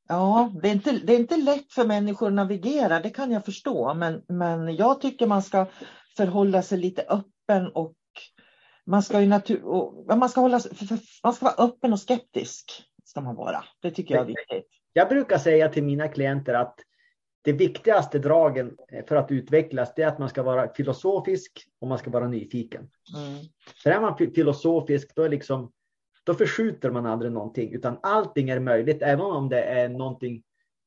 Ja, 0.08 0.52
det 0.62 0.68
är, 0.68 0.72
inte, 0.72 0.92
det 0.92 1.14
är 1.14 1.18
inte 1.18 1.36
lätt 1.36 1.72
för 1.72 1.86
människor 1.86 2.26
att 2.26 2.32
navigera, 2.32 3.00
det 3.00 3.10
kan 3.10 3.32
jag 3.32 3.44
förstå. 3.44 3.94
Men, 3.94 4.22
men 4.28 4.76
jag 4.76 5.00
tycker 5.00 5.26
man 5.26 5.42
ska 5.42 5.66
förhålla 6.16 6.62
sig 6.62 6.78
lite 6.78 7.02
öppen 7.02 7.72
och 7.74 7.94
man 8.86 9.02
ska, 9.02 9.20
ju 9.20 9.26
natur, 9.26 9.64
och, 9.64 10.18
man 10.18 10.28
ska, 10.28 10.40
hålla, 10.40 10.60
man 11.22 11.32
ska 11.32 11.44
vara 11.44 11.68
öppen 11.68 11.92
och 11.92 12.00
skeptisk. 12.00 12.84
Ska 13.04 13.20
man 13.20 13.36
vara. 13.36 13.64
Det 13.82 13.90
tycker 13.90 14.14
jag 14.14 14.22
är 14.22 14.26
viktigt. 14.26 14.66
Jag 14.92 15.08
brukar 15.08 15.38
säga 15.38 15.68
till 15.68 15.84
mina 15.84 16.08
klienter 16.08 16.54
att 16.54 16.74
det 17.42 17.52
viktigaste 17.52 18.18
dragen 18.18 18.76
för 19.08 19.16
att 19.16 19.30
utvecklas 19.30 19.94
det 19.94 20.02
är 20.02 20.08
att 20.08 20.18
man 20.18 20.28
ska 20.28 20.42
vara 20.42 20.74
filosofisk 20.74 21.52
och 21.80 21.88
man 21.88 21.98
ska 21.98 22.10
vara 22.10 22.28
nyfiken. 22.28 22.80
Mm. 23.16 23.44
För 23.82 23.90
är 23.90 24.00
man 24.00 24.16
filosofisk 24.16 25.14
då 25.14 25.22
är 25.22 25.28
liksom 25.28 25.72
då 26.28 26.34
förskjuter 26.34 26.90
man 26.90 27.06
aldrig 27.06 27.32
någonting, 27.32 27.72
utan 27.72 27.98
allting 28.02 28.50
är 28.50 28.60
möjligt. 28.60 29.02
Även 29.02 29.24
om 29.24 29.48
det 29.48 29.62
är 29.62 29.88
någonting 29.88 30.42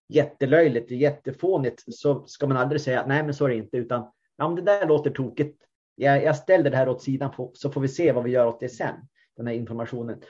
jättelöjligt, 0.10 0.92
jättefånigt, 0.92 1.84
så 1.88 2.26
ska 2.26 2.48
man 2.48 2.58
aldrig 2.58 2.82
säga 2.82 3.06
nej, 3.08 3.24
men 3.24 3.34
så 3.34 3.46
är 3.46 3.50
det 3.50 3.56
inte, 3.56 3.78
utan 3.78 4.12
ja, 4.38 4.48
men 4.48 4.56
det 4.56 4.62
där 4.62 4.88
låter 4.88 5.12
tokigt. 5.12 5.64
Jag, 5.96 6.24
jag 6.24 6.36
ställer 6.36 6.70
det 6.70 6.78
här 6.78 6.90
åt 6.90 7.02
sidan 7.02 7.32
så 7.54 7.72
får 7.72 7.82
vi 7.82 7.88
se 7.88 8.12
vad 8.12 8.24
vi 8.24 8.32
gör 8.32 8.48
åt 8.48 8.60
det 8.60 8.70
sen, 8.70 8.96
den 9.38 9.48
här 9.48 9.54
informationen. 9.54 10.22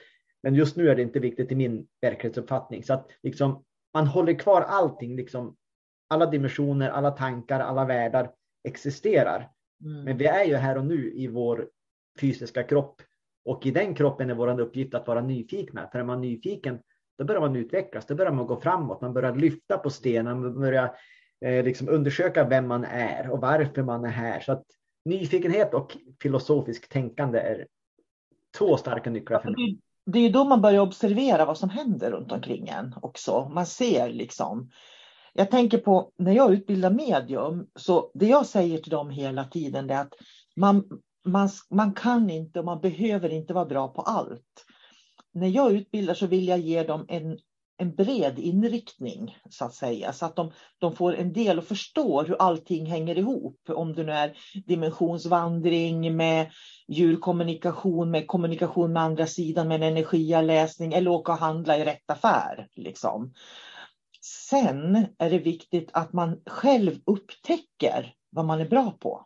Men 0.44 0.56
just 0.56 0.76
nu 0.76 0.90
är 0.90 0.96
det 0.96 1.02
inte 1.02 1.20
viktigt 1.20 1.52
i 1.52 1.56
min 1.56 1.88
verklighetsuppfattning. 2.02 2.84
Så 2.84 2.94
att 2.94 3.10
liksom, 3.24 3.64
man 3.94 4.08
håller 4.08 4.34
kvar 4.34 4.62
allting, 4.62 5.16
liksom, 5.16 5.56
alla 6.08 6.26
dimensioner, 6.26 6.90
alla 6.90 7.12
tankar, 7.12 7.60
alla 7.60 7.86
världar 7.86 8.32
existerar. 8.64 9.52
Mm. 9.84 10.04
Men 10.04 10.18
vi 10.18 10.26
är 10.26 10.46
ju 10.46 10.56
här 10.56 10.78
och 10.78 10.86
nu 10.86 11.14
i 11.14 11.28
vår 11.28 11.70
fysiska 12.20 12.64
kropp 12.64 13.02
och 13.46 13.66
i 13.66 13.72
den 13.72 13.96
kroppen 13.96 14.30
är 14.30 14.34
vår 14.34 14.60
uppgift 14.60 14.94
att 14.94 15.08
vara 15.08 15.22
nyfikna. 15.22 15.90
För 15.92 16.00
är 16.00 16.04
man 16.04 16.22
nyfiken, 16.22 16.80
då 17.18 17.26
börjar 17.26 17.42
man 17.42 17.56
utvecklas, 17.56 18.06
då 18.06 18.16
börjar 18.16 18.32
man 18.32 18.48
gå 18.48 18.62
framåt, 18.62 19.02
man 19.02 19.14
börjar 19.14 19.36
lyfta 19.36 19.78
på 19.78 19.90
stenen, 19.90 20.42
man 20.42 20.60
börjar 20.60 20.96
eh, 21.46 21.64
liksom 21.64 21.90
undersöka 21.90 22.48
vem 22.48 22.68
man 22.68 22.84
är 22.84 23.30
och 23.32 23.42
varför 23.42 23.84
man 23.84 24.06
är 24.06 24.10
här. 24.10 24.40
Så 24.40 24.52
att 24.52 24.64
nyfikenhet 25.06 25.74
och 25.74 25.98
filosofisk 26.22 26.90
tänkande 26.90 27.40
är 27.40 27.68
två 28.58 28.78
starka 28.78 29.10
nycklar 29.10 29.40
för 29.40 29.50
mig. 29.50 29.80
Det 30.06 30.20
är 30.20 30.30
då 30.30 30.44
man 30.44 30.62
börjar 30.62 30.82
observera 30.82 31.46
vad 31.46 31.58
som 31.58 31.70
händer 31.70 32.12
runt 32.12 32.32
omkring 32.32 32.68
en 32.68 32.96
också. 33.02 33.52
Man 33.54 33.66
ser 33.66 34.10
liksom. 34.10 34.70
Jag 35.34 35.52
tänker 35.52 35.78
på 35.78 36.12
när 36.18 36.32
jag 36.32 36.54
utbildar 36.54 36.92
medium, 36.92 37.68
så 37.76 38.12
det 38.14 38.28
jag 38.28 38.46
säger 38.46 38.78
till 38.78 38.92
dem 38.92 39.10
hela 39.10 39.44
tiden 39.44 39.90
är 39.90 40.02
att 40.02 40.14
man, 40.56 40.84
man, 41.26 41.50
man 41.70 41.94
kan 41.94 42.30
inte 42.30 42.60
och 42.60 42.66
man 42.66 42.82
behöver 42.82 43.30
inte 43.30 43.54
vara 43.54 43.66
bra 43.66 43.88
på 43.88 44.02
allt. 44.02 44.66
När 45.34 45.48
jag 45.48 45.72
utbildar 45.72 46.14
så 46.14 46.28
vill 46.28 46.48
jag 46.48 46.60
ge 46.60 46.84
dem 46.84 47.06
en, 47.08 47.38
en 47.78 47.96
bred 47.96 48.40
inriktning 48.40 49.38
så 49.50 49.66
att 49.66 49.74
säga, 49.74 50.14
så 50.14 50.26
att 50.26 50.36
de, 50.36 50.52
de 50.80 50.96
får 50.96 51.16
en 51.16 51.34
del 51.34 51.58
och 51.58 51.64
förstår 51.64 52.26
hur 52.26 52.42
allting 52.42 52.86
hänger 52.86 53.18
ihop. 53.18 53.60
Om 53.70 53.94
det 53.94 54.04
nu 54.04 54.12
är 54.12 54.38
dimensionsvandring 54.66 56.18
med 56.18 56.52
djurkommunikation, 56.88 58.12
med 58.12 58.28
kommunikation 58.28 58.94
med 58.94 59.04
andra 59.04 59.28
sidan, 59.28 59.68
med 59.68 59.76
en 59.76 59.92
energialäsning 59.92 60.94
eller 60.94 61.12
åka 61.12 61.32
och 61.32 61.38
handla 61.38 61.78
i 61.78 61.86
rätt 61.86 62.12
affär. 62.12 62.68
Liksom. 62.76 63.34
Sen 64.50 65.08
är 65.18 65.30
det 65.30 65.40
viktigt 65.40 65.90
att 65.94 66.14
man 66.14 66.42
själv 66.46 67.00
upptäcker 67.06 68.14
vad 68.30 68.46
man 68.46 68.62
är 68.62 68.70
bra 68.70 68.92
på. 68.92 69.26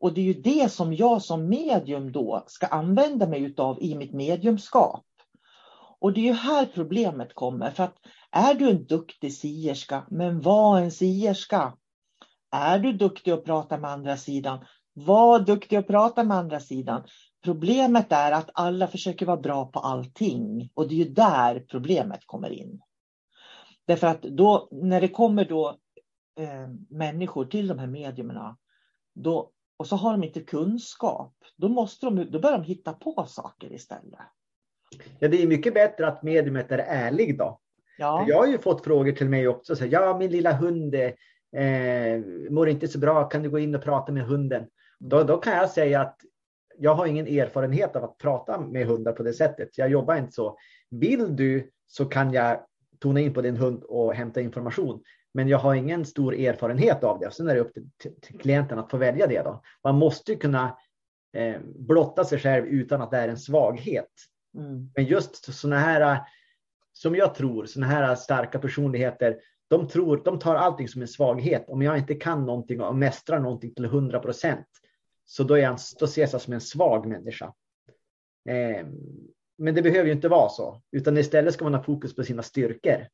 Och 0.00 0.14
det 0.14 0.20
är 0.20 0.24
ju 0.24 0.34
det 0.34 0.72
som 0.72 0.94
jag 0.94 1.22
som 1.22 1.48
medium 1.48 2.12
då 2.12 2.44
ska 2.46 2.66
använda 2.66 3.26
mig 3.26 3.42
utav 3.42 3.82
i 3.82 3.94
mitt 3.94 4.12
mediumskap. 4.12 5.04
Och 6.00 6.12
det 6.12 6.20
är 6.20 6.24
ju 6.24 6.32
här 6.32 6.66
problemet 6.74 7.34
kommer. 7.34 7.70
För 7.70 7.84
att 7.84 7.96
är 8.30 8.54
du 8.54 8.70
en 8.70 8.86
duktig 8.86 9.34
sierska, 9.34 10.06
men 10.10 10.40
var 10.40 10.80
en 10.80 10.90
sierska. 10.90 11.76
Är 12.50 12.78
du 12.78 12.92
duktig 12.92 13.30
att 13.30 13.44
prata 13.44 13.78
med 13.78 13.90
andra 13.90 14.16
sidan, 14.16 14.64
var 14.92 15.40
duktig 15.40 15.76
att 15.76 15.86
prata 15.86 16.24
med 16.24 16.36
andra 16.36 16.60
sidan. 16.60 17.02
Problemet 17.44 18.12
är 18.12 18.32
att 18.32 18.50
alla 18.54 18.86
försöker 18.86 19.26
vara 19.26 19.40
bra 19.40 19.66
på 19.66 19.78
allting. 19.78 20.70
Och 20.74 20.88
det 20.88 20.94
är 20.94 21.04
ju 21.04 21.14
där 21.14 21.60
problemet 21.60 22.20
kommer 22.26 22.50
in. 22.50 22.80
Därför 23.86 24.06
att 24.06 24.22
då, 24.22 24.68
när 24.72 25.00
det 25.00 25.08
kommer 25.08 25.44
då 25.44 25.68
eh, 26.40 26.68
människor 26.88 27.44
till 27.44 27.66
de 27.68 27.78
här 27.78 27.86
medierna, 27.86 28.56
då 29.14 29.50
och 29.78 29.86
så 29.86 29.96
har 29.96 30.12
de 30.12 30.24
inte 30.24 30.40
kunskap, 30.40 31.34
då, 31.56 31.68
måste 31.68 32.06
de, 32.06 32.30
då 32.30 32.40
börjar 32.40 32.58
de 32.58 32.64
hitta 32.64 32.92
på 32.92 33.26
saker 33.28 33.72
istället. 33.72 34.20
Ja, 35.18 35.28
det 35.28 35.42
är 35.42 35.46
mycket 35.46 35.74
bättre 35.74 36.06
att 36.06 36.22
mediumet 36.22 36.72
är 36.72 36.78
ärlig 36.78 37.38
då. 37.38 37.60
Ja. 37.98 38.24
jag 38.28 38.38
har 38.38 38.46
ju 38.46 38.58
fått 38.58 38.84
frågor 38.84 39.12
till 39.12 39.28
mig 39.28 39.48
också. 39.48 39.76
Så, 39.76 39.86
ja, 39.86 40.18
min 40.18 40.30
lilla 40.30 40.52
hund 40.52 40.94
eh, 40.94 41.10
mår 42.50 42.68
inte 42.68 42.88
så 42.88 42.98
bra. 42.98 43.24
Kan 43.24 43.42
du 43.42 43.50
gå 43.50 43.58
in 43.58 43.74
och 43.74 43.82
prata 43.82 44.12
med 44.12 44.22
hunden? 44.22 44.66
Då, 44.98 45.22
då 45.22 45.36
kan 45.36 45.52
jag 45.52 45.70
säga 45.70 46.00
att 46.00 46.16
jag 46.78 46.94
har 46.94 47.06
ingen 47.06 47.26
erfarenhet 47.26 47.96
av 47.96 48.04
att 48.04 48.18
prata 48.18 48.60
med 48.60 48.86
hundar 48.86 49.12
på 49.12 49.22
det 49.22 49.32
sättet. 49.32 49.78
Jag 49.78 49.90
jobbar 49.90 50.16
inte 50.16 50.32
så. 50.32 50.56
Vill 50.90 51.36
du 51.36 51.70
så 51.86 52.04
kan 52.04 52.32
jag 52.32 52.60
tona 52.98 53.20
in 53.20 53.34
på 53.34 53.42
din 53.42 53.56
hund 53.56 53.82
och 53.82 54.14
hämta 54.14 54.40
information. 54.40 55.02
Men 55.38 55.48
jag 55.48 55.58
har 55.58 55.74
ingen 55.74 56.06
stor 56.06 56.34
erfarenhet 56.34 57.04
av 57.04 57.18
det. 57.18 57.30
Sen 57.30 57.48
är 57.48 57.54
det 57.54 57.60
upp 57.60 57.74
till, 57.74 57.88
till 58.20 58.38
klienten 58.38 58.78
att 58.78 58.90
få 58.90 58.96
välja 58.96 59.26
det. 59.26 59.42
Då. 59.42 59.62
Man 59.84 59.94
måste 59.94 60.34
kunna 60.34 60.78
eh, 61.32 61.56
blotta 61.64 62.24
sig 62.24 62.38
själv 62.38 62.66
utan 62.66 63.02
att 63.02 63.10
det 63.10 63.16
är 63.16 63.28
en 63.28 63.38
svaghet. 63.38 64.10
Mm. 64.54 64.90
Men 64.94 65.04
just 65.04 65.54
sådana 65.54 65.78
här, 65.78 66.20
som 66.92 67.14
jag 67.14 67.34
tror, 67.34 67.66
sådana 67.66 67.92
här 67.92 68.14
starka 68.14 68.58
personligheter, 68.58 69.40
de, 69.68 69.88
tror, 69.88 70.22
de 70.24 70.38
tar 70.38 70.54
allting 70.54 70.88
som 70.88 71.02
en 71.02 71.08
svaghet. 71.08 71.64
Om 71.68 71.82
jag 71.82 71.98
inte 71.98 72.14
kan 72.14 72.46
någonting 72.46 72.80
och 72.80 72.96
mästrar 72.96 73.38
någonting 73.38 73.74
till 73.74 73.84
100 73.84 74.18
procent, 74.18 74.66
så 75.24 75.44
då, 75.44 75.54
är 75.54 75.58
jag, 75.58 75.78
då 75.98 76.04
ses 76.04 76.32
jag 76.32 76.42
som 76.42 76.52
en 76.52 76.60
svag 76.60 77.06
människa. 77.06 77.46
Eh, 78.48 78.86
men 79.58 79.74
det 79.74 79.82
behöver 79.82 80.06
ju 80.06 80.12
inte 80.12 80.28
vara 80.28 80.48
så, 80.48 80.82
utan 80.90 81.18
istället 81.18 81.54
ska 81.54 81.64
man 81.64 81.74
ha 81.74 81.82
fokus 81.82 82.16
på 82.16 82.24
sina 82.24 82.42
styrkor. 82.42 83.06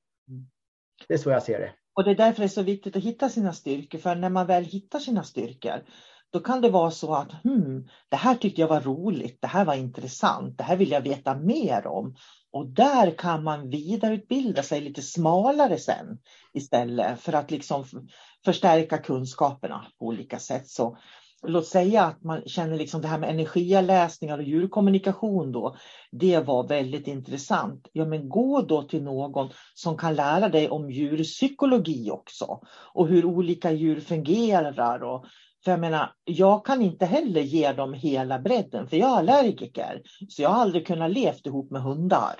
Det 1.08 1.14
är 1.14 1.18
så 1.18 1.30
jag 1.30 1.42
ser 1.42 1.60
det. 1.60 1.72
Och 1.94 2.04
det 2.04 2.10
är 2.10 2.14
därför 2.14 2.40
det 2.40 2.46
är 2.46 2.48
så 2.48 2.62
viktigt 2.62 2.96
att 2.96 3.02
hitta 3.02 3.28
sina 3.28 3.52
styrkor, 3.52 3.98
för 3.98 4.14
när 4.14 4.30
man 4.30 4.46
väl 4.46 4.64
hittar 4.64 4.98
sina 4.98 5.24
styrkor, 5.24 5.84
då 6.32 6.40
kan 6.40 6.60
det 6.60 6.70
vara 6.70 6.90
så 6.90 7.14
att 7.14 7.32
hmm, 7.32 7.88
det 8.08 8.16
här 8.16 8.34
tyckte 8.34 8.60
jag 8.60 8.68
var 8.68 8.80
roligt, 8.80 9.38
det 9.40 9.46
här 9.46 9.64
var 9.64 9.74
intressant, 9.74 10.58
det 10.58 10.64
här 10.64 10.76
vill 10.76 10.90
jag 10.90 11.00
veta 11.00 11.34
mer 11.34 11.86
om. 11.86 12.16
Och 12.52 12.66
där 12.66 13.10
kan 13.18 13.42
man 13.44 13.70
vidareutbilda 13.70 14.62
sig 14.62 14.80
lite 14.80 15.02
smalare 15.02 15.78
sen 15.78 16.18
istället 16.52 17.20
för 17.20 17.32
att 17.32 17.50
liksom 17.50 17.84
förstärka 18.44 18.98
kunskaperna 18.98 19.86
på 19.98 20.06
olika 20.06 20.38
sätt. 20.38 20.68
Så 20.68 20.98
låt 21.46 21.66
säga 21.66 22.04
att 22.04 22.24
man 22.24 22.42
känner 22.46 22.76
liksom 22.76 23.00
det 23.02 23.08
här 23.08 23.18
med 23.18 23.30
energiläsningar 23.30 24.38
och 24.38 24.44
djurkommunikation 24.44 25.52
då. 25.52 25.76
Det 26.10 26.38
var 26.38 26.68
väldigt 26.68 27.06
intressant. 27.06 27.88
Ja, 27.92 28.04
men 28.04 28.28
gå 28.28 28.62
då 28.62 28.82
till 28.82 29.02
någon 29.02 29.50
som 29.74 29.96
kan 29.96 30.14
lära 30.14 30.48
dig 30.48 30.70
om 30.70 30.90
djurpsykologi 30.90 32.10
också 32.10 32.60
och 32.92 33.08
hur 33.08 33.24
olika 33.24 33.72
djur 33.72 34.00
fungerar 34.00 35.02
och 35.02 35.24
för 35.64 35.70
jag 35.70 35.80
menar, 35.80 36.12
jag 36.24 36.66
kan 36.66 36.82
inte 36.82 37.06
heller 37.06 37.40
ge 37.40 37.72
dem 37.72 37.94
hela 37.94 38.38
bredden, 38.38 38.88
för 38.88 38.96
jag 38.96 39.10
är 39.10 39.18
allergiker. 39.18 40.02
Så 40.28 40.42
jag 40.42 40.50
har 40.50 40.62
aldrig 40.62 40.86
kunnat 40.86 41.10
leva 41.10 41.36
ihop 41.44 41.70
med 41.70 41.82
hundar. 41.82 42.34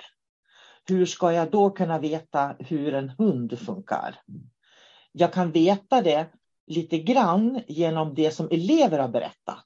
Hur 0.87 1.05
ska 1.05 1.31
jag 1.33 1.51
då 1.51 1.69
kunna 1.69 1.99
veta 1.99 2.55
hur 2.59 2.93
en 2.93 3.09
hund 3.09 3.59
funkar? 3.59 4.15
Jag 5.11 5.33
kan 5.33 5.51
veta 5.51 6.01
det 6.01 6.27
lite 6.67 6.97
grann 6.97 7.61
genom 7.67 8.15
det 8.15 8.31
som 8.31 8.47
elever 8.51 8.99
har 8.99 9.09
berättat. 9.09 9.65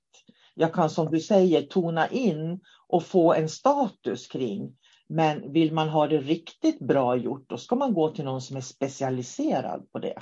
Jag 0.56 0.74
kan 0.74 0.90
som 0.90 1.12
du 1.12 1.20
säger 1.20 1.62
tona 1.62 2.08
in 2.08 2.60
och 2.88 3.04
få 3.04 3.34
en 3.34 3.50
status 3.50 4.28
kring. 4.28 4.76
Men 5.10 5.54
vill 5.54 5.74
man 5.74 5.90
ha 5.90 6.08
det 6.08 6.18
riktigt 6.18 6.80
bra 6.80 7.16
gjort, 7.16 7.50
då 7.50 7.58
ska 7.58 7.76
man 7.76 7.94
gå 7.94 8.10
till 8.10 8.26
någon 8.26 8.42
som 8.42 8.58
är 8.58 8.62
specialiserad 8.62 9.92
på 9.92 10.00
det. 10.00 10.22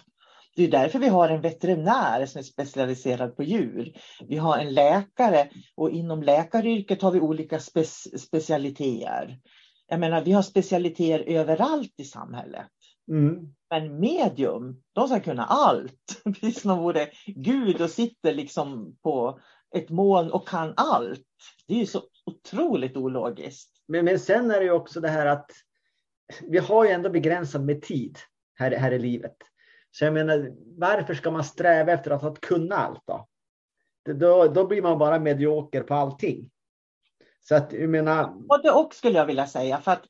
Det 0.55 0.63
är 0.63 0.71
därför 0.71 0.99
vi 0.99 1.07
har 1.07 1.29
en 1.29 1.41
veterinär 1.41 2.25
som 2.25 2.39
är 2.39 2.43
specialiserad 2.43 3.35
på 3.35 3.43
djur. 3.43 3.93
Vi 4.27 4.37
har 4.37 4.57
en 4.57 4.73
läkare 4.73 5.49
och 5.75 5.91
inom 5.91 6.23
läkaryrket 6.23 7.01
har 7.01 7.11
vi 7.11 7.19
olika 7.19 7.59
spe 7.59 7.83
specialiteter. 8.19 9.39
Jag 9.87 9.99
menar, 9.99 10.21
vi 10.21 10.31
har 10.31 10.41
specialiteter 10.41 11.19
överallt 11.19 11.93
i 11.97 12.03
samhället. 12.03 12.67
Mm. 13.11 13.53
Men 13.69 13.99
medium, 13.99 14.83
de 14.93 15.07
ska 15.07 15.19
kunna 15.19 15.45
allt. 15.45 16.21
Precis 16.23 16.61
som 16.61 16.69
de 16.69 16.79
vore 16.79 17.09
Gud 17.25 17.81
och 17.81 17.89
sitter 17.89 18.33
liksom 18.33 18.97
på 19.03 19.39
ett 19.75 19.89
moln 19.89 20.31
och 20.31 20.47
kan 20.47 20.73
allt. 20.77 21.25
Det 21.67 21.73
är 21.73 21.77
ju 21.77 21.85
så 21.85 22.01
otroligt 22.25 22.97
ologiskt. 22.97 23.71
Men, 23.87 24.05
men 24.05 24.19
sen 24.19 24.51
är 24.51 24.59
det 24.59 24.65
ju 24.65 24.71
också 24.71 25.01
det 25.01 25.09
här 25.09 25.25
att 25.25 25.51
vi 26.41 26.57
har 26.57 26.85
ju 26.85 26.91
ändå 26.91 27.09
begränsat 27.09 27.61
med 27.61 27.81
tid 27.81 28.17
här, 28.59 28.71
här 28.71 28.91
i 28.91 28.99
livet. 28.99 29.37
Så 29.91 30.05
jag 30.05 30.13
menar, 30.13 30.51
varför 30.77 31.13
ska 31.13 31.31
man 31.31 31.43
sträva 31.43 31.91
efter 31.91 32.11
att, 32.11 32.23
att 32.23 32.41
kunna 32.41 32.75
allt 32.75 33.03
då? 33.07 33.27
då? 34.13 34.47
Då 34.47 34.67
blir 34.67 34.81
man 34.81 34.97
bara 34.97 35.19
medioker 35.19 35.83
på 35.83 35.93
allting. 35.93 36.49
Så 37.41 37.55
att 37.55 37.73
jag 37.73 37.89
menar... 37.89 38.33
Och 38.49 38.61
det 38.63 38.71
också 38.71 38.97
skulle 38.97 39.17
jag 39.17 39.25
vilja 39.25 39.47
säga, 39.47 39.81
för 39.81 39.91
att 39.91 40.05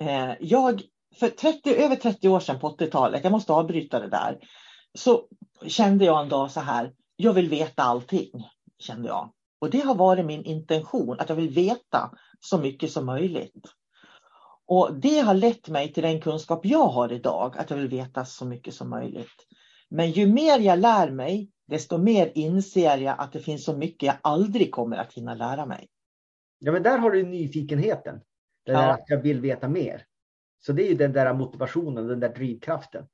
eh, 0.00 0.32
jag 0.40 0.82
för 1.16 1.28
30, 1.28 1.74
över 1.74 1.96
30 1.96 2.28
år 2.28 2.40
sedan 2.40 2.58
på 2.58 2.76
80-talet, 2.76 3.24
jag 3.24 3.30
måste 3.30 3.52
avbryta 3.52 4.00
det 4.00 4.08
där, 4.08 4.38
så 4.94 5.28
kände 5.66 6.04
jag 6.04 6.22
en 6.22 6.28
dag 6.28 6.50
så 6.50 6.60
här, 6.60 6.92
jag 7.16 7.32
vill 7.32 7.48
veta 7.48 7.82
allting, 7.82 8.30
kände 8.78 9.08
jag. 9.08 9.32
Och 9.60 9.70
det 9.70 9.80
har 9.80 9.94
varit 9.94 10.26
min 10.26 10.44
intention, 10.44 11.20
att 11.20 11.28
jag 11.28 11.36
vill 11.36 11.50
veta 11.50 12.10
så 12.40 12.58
mycket 12.58 12.90
som 12.90 13.06
möjligt. 13.06 13.66
Och 14.66 14.94
det 14.94 15.20
har 15.20 15.34
lett 15.34 15.68
mig 15.68 15.92
till 15.92 16.02
den 16.02 16.20
kunskap 16.20 16.60
jag 16.66 16.86
har 16.86 17.12
idag, 17.12 17.58
att 17.58 17.70
jag 17.70 17.76
vill 17.76 17.88
veta 17.88 18.24
så 18.24 18.44
mycket 18.44 18.74
som 18.74 18.90
möjligt. 18.90 19.46
Men 19.90 20.10
ju 20.10 20.26
mer 20.26 20.58
jag 20.58 20.78
lär 20.78 21.10
mig, 21.10 21.50
desto 21.66 21.98
mer 21.98 22.32
inser 22.34 22.98
jag 22.98 23.16
att 23.18 23.32
det 23.32 23.40
finns 23.40 23.64
så 23.64 23.76
mycket 23.76 24.06
jag 24.06 24.16
aldrig 24.22 24.72
kommer 24.72 24.96
att 24.96 25.12
hinna 25.12 25.34
lära 25.34 25.66
mig. 25.66 25.88
Ja, 26.58 26.72
men 26.72 26.82
där 26.82 26.98
har 26.98 27.10
du 27.10 27.22
nyfikenheten. 27.22 28.20
Det 28.64 28.72
ja. 28.72 28.92
att 28.92 29.04
jag 29.06 29.22
vill 29.22 29.40
veta 29.40 29.68
mer. 29.68 30.04
Så 30.58 30.72
det 30.72 30.82
är 30.82 30.88
ju 30.88 30.94
den 30.94 31.12
där 31.12 31.34
motivationen, 31.34 32.06
den 32.06 32.20
där 32.20 32.34
drivkraften. 32.34 33.06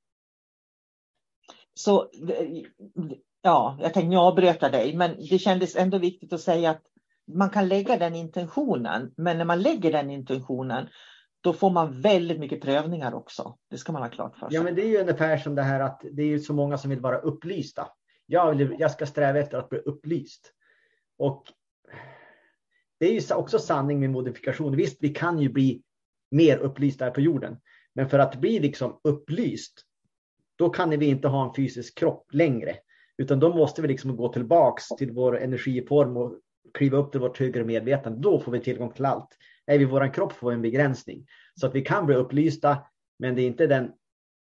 Så 1.74 2.10
ja, 3.42 3.78
jag 3.80 3.94
tänkte 3.94 4.14
jag 4.14 4.72
dig, 4.72 4.96
men 4.96 5.16
det 5.30 5.38
kändes 5.38 5.76
ändå 5.76 5.98
viktigt 5.98 6.32
att 6.32 6.40
säga 6.40 6.70
att 6.70 6.82
man 7.26 7.50
kan 7.50 7.68
lägga 7.68 7.98
den 7.98 8.14
intentionen, 8.14 9.14
men 9.16 9.38
när 9.38 9.44
man 9.44 9.62
lägger 9.62 9.92
den 9.92 10.10
intentionen, 10.10 10.88
då 11.40 11.52
får 11.52 11.70
man 11.70 12.00
väldigt 12.00 12.40
mycket 12.40 12.60
prövningar 12.60 13.14
också. 13.14 13.58
Det 13.70 13.78
ska 13.78 13.92
man 13.92 14.02
ha 14.02 14.08
klart 14.08 14.36
för 14.36 14.48
sig. 14.48 14.56
Ja, 14.56 14.62
men 14.62 14.74
det 14.74 14.82
är 14.82 14.88
ju 14.88 15.00
ungefär 15.00 15.36
som 15.36 15.54
det 15.54 15.62
här 15.62 15.80
att 15.80 16.04
det 16.12 16.22
är 16.22 16.38
så 16.38 16.52
många 16.54 16.78
som 16.78 16.90
vill 16.90 17.00
vara 17.00 17.18
upplysta. 17.18 17.88
Jag, 18.26 18.54
vill, 18.54 18.76
jag 18.78 18.90
ska 18.90 19.06
sträva 19.06 19.38
efter 19.38 19.58
att 19.58 19.68
bli 19.68 19.78
upplyst. 19.78 20.52
Och 21.18 21.44
det 22.98 23.06
är 23.06 23.12
ju 23.12 23.34
också 23.34 23.58
sanning 23.58 24.00
med 24.00 24.10
modifikation. 24.10 24.76
Visst, 24.76 24.96
vi 25.00 25.08
kan 25.08 25.38
ju 25.38 25.48
bli 25.48 25.82
mer 26.34 26.58
upplysta 26.58 27.04
här 27.04 27.12
på 27.12 27.20
jorden. 27.20 27.56
Men 27.94 28.08
för 28.08 28.18
att 28.18 28.36
bli 28.36 28.58
liksom 28.58 29.00
upplyst, 29.04 29.82
då 30.56 30.70
kan 30.70 30.90
vi 30.90 31.06
inte 31.06 31.28
ha 31.28 31.48
en 31.48 31.54
fysisk 31.54 31.98
kropp 31.98 32.26
längre. 32.32 32.76
Utan 33.16 33.40
då 33.40 33.54
måste 33.54 33.82
vi 33.82 33.88
liksom 33.88 34.16
gå 34.16 34.32
tillbaks 34.32 34.88
till 34.88 35.12
vår 35.12 35.38
energiform 35.38 36.16
och 36.16 36.34
kliva 36.74 36.98
upp 36.98 37.12
till 37.12 37.20
vårt 37.20 37.38
högre 37.38 37.64
medvetande. 37.64 38.18
Då 38.18 38.40
får 38.40 38.52
vi 38.52 38.60
tillgång 38.60 38.92
till 38.92 39.04
allt. 39.04 39.28
Är 39.66 39.78
vi 39.78 39.84
vår 39.84 40.14
kropp 40.14 40.32
får 40.32 40.50
vi 40.50 40.54
en 40.54 40.62
begränsning. 40.62 41.26
Så 41.60 41.66
att 41.66 41.74
vi 41.74 41.82
kan 41.82 42.06
bli 42.06 42.14
upplysta, 42.14 42.78
men 43.18 43.34
det 43.34 43.42
är 43.42 43.46
inte 43.46 43.66
den 43.66 43.92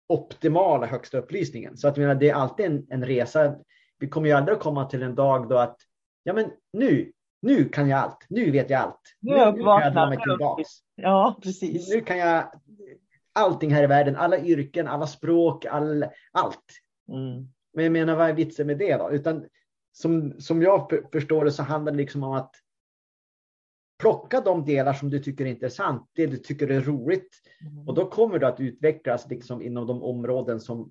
optimala 0.09 0.87
högsta 0.87 1.18
upplysningen. 1.18 1.77
Så 1.77 1.88
att 1.88 1.96
menar, 1.96 2.14
det 2.14 2.31
är 2.31 2.35
alltid 2.35 2.66
en, 2.66 2.87
en 2.90 3.05
resa. 3.05 3.57
Vi 3.99 4.09
kommer 4.09 4.29
ju 4.29 4.35
aldrig 4.35 4.57
att 4.57 4.62
komma 4.62 4.85
till 4.85 5.03
en 5.03 5.14
dag 5.14 5.49
då 5.49 5.59
att 5.59 5.77
ja, 6.22 6.33
men 6.33 6.51
nu, 6.72 7.12
nu 7.42 7.68
kan 7.68 7.88
jag 7.88 7.99
allt. 7.99 8.27
Nu 8.29 8.51
vet 8.51 8.70
jag 8.70 8.81
allt. 8.81 9.01
Nu, 9.20 9.33
nu, 9.33 9.53
nu 9.53 9.62
kan 9.62 9.81
jag 9.81 9.94
dra 9.94 10.09
mig 10.09 10.18
tillbaks. 10.18 10.86
Ja, 10.97 11.39
precis. 11.43 11.95
Nu 11.95 12.01
kan 12.01 12.19
jag 12.19 12.51
allting 13.33 13.71
här 13.71 13.85
i 13.85 13.87
världen, 13.87 14.17
alla 14.17 14.39
yrken, 14.39 14.87
alla 14.87 15.07
språk, 15.07 15.65
all, 15.65 16.07
allt. 16.33 16.65
Mm. 17.09 17.49
Men 17.75 17.85
jag 17.85 17.93
menar, 17.93 18.17
vad 18.17 18.29
är 18.29 18.35
vitsen 18.35 18.67
med 18.67 18.79
det 18.79 18.97
då? 18.97 19.11
Utan 19.11 19.47
som, 19.93 20.41
som 20.41 20.63
jag 20.63 20.93
förstår 21.13 21.45
det 21.45 21.53
så 21.53 21.63
handlar 21.63 21.93
det 21.93 21.99
liksom 21.99 22.23
om 22.23 22.33
att 22.33 22.55
plocka 23.99 24.41
de 24.41 24.65
delar 24.65 24.93
som 24.93 25.11
du 25.11 25.19
tycker 25.19 25.45
är 25.45 25.51
intressant, 25.51 26.11
det 26.13 26.27
du 26.27 26.37
tycker 26.37 26.69
är 26.69 26.81
roligt. 26.81 27.29
Mm. 27.61 27.89
Och 27.89 27.95
då 27.95 28.11
kommer 28.11 28.39
du 28.39 28.47
att 28.47 28.61
utvecklas 28.61 29.31
liksom 29.31 29.63
inom 29.63 29.87
de 29.87 30.03
områden 30.03 30.61
som, 30.61 30.91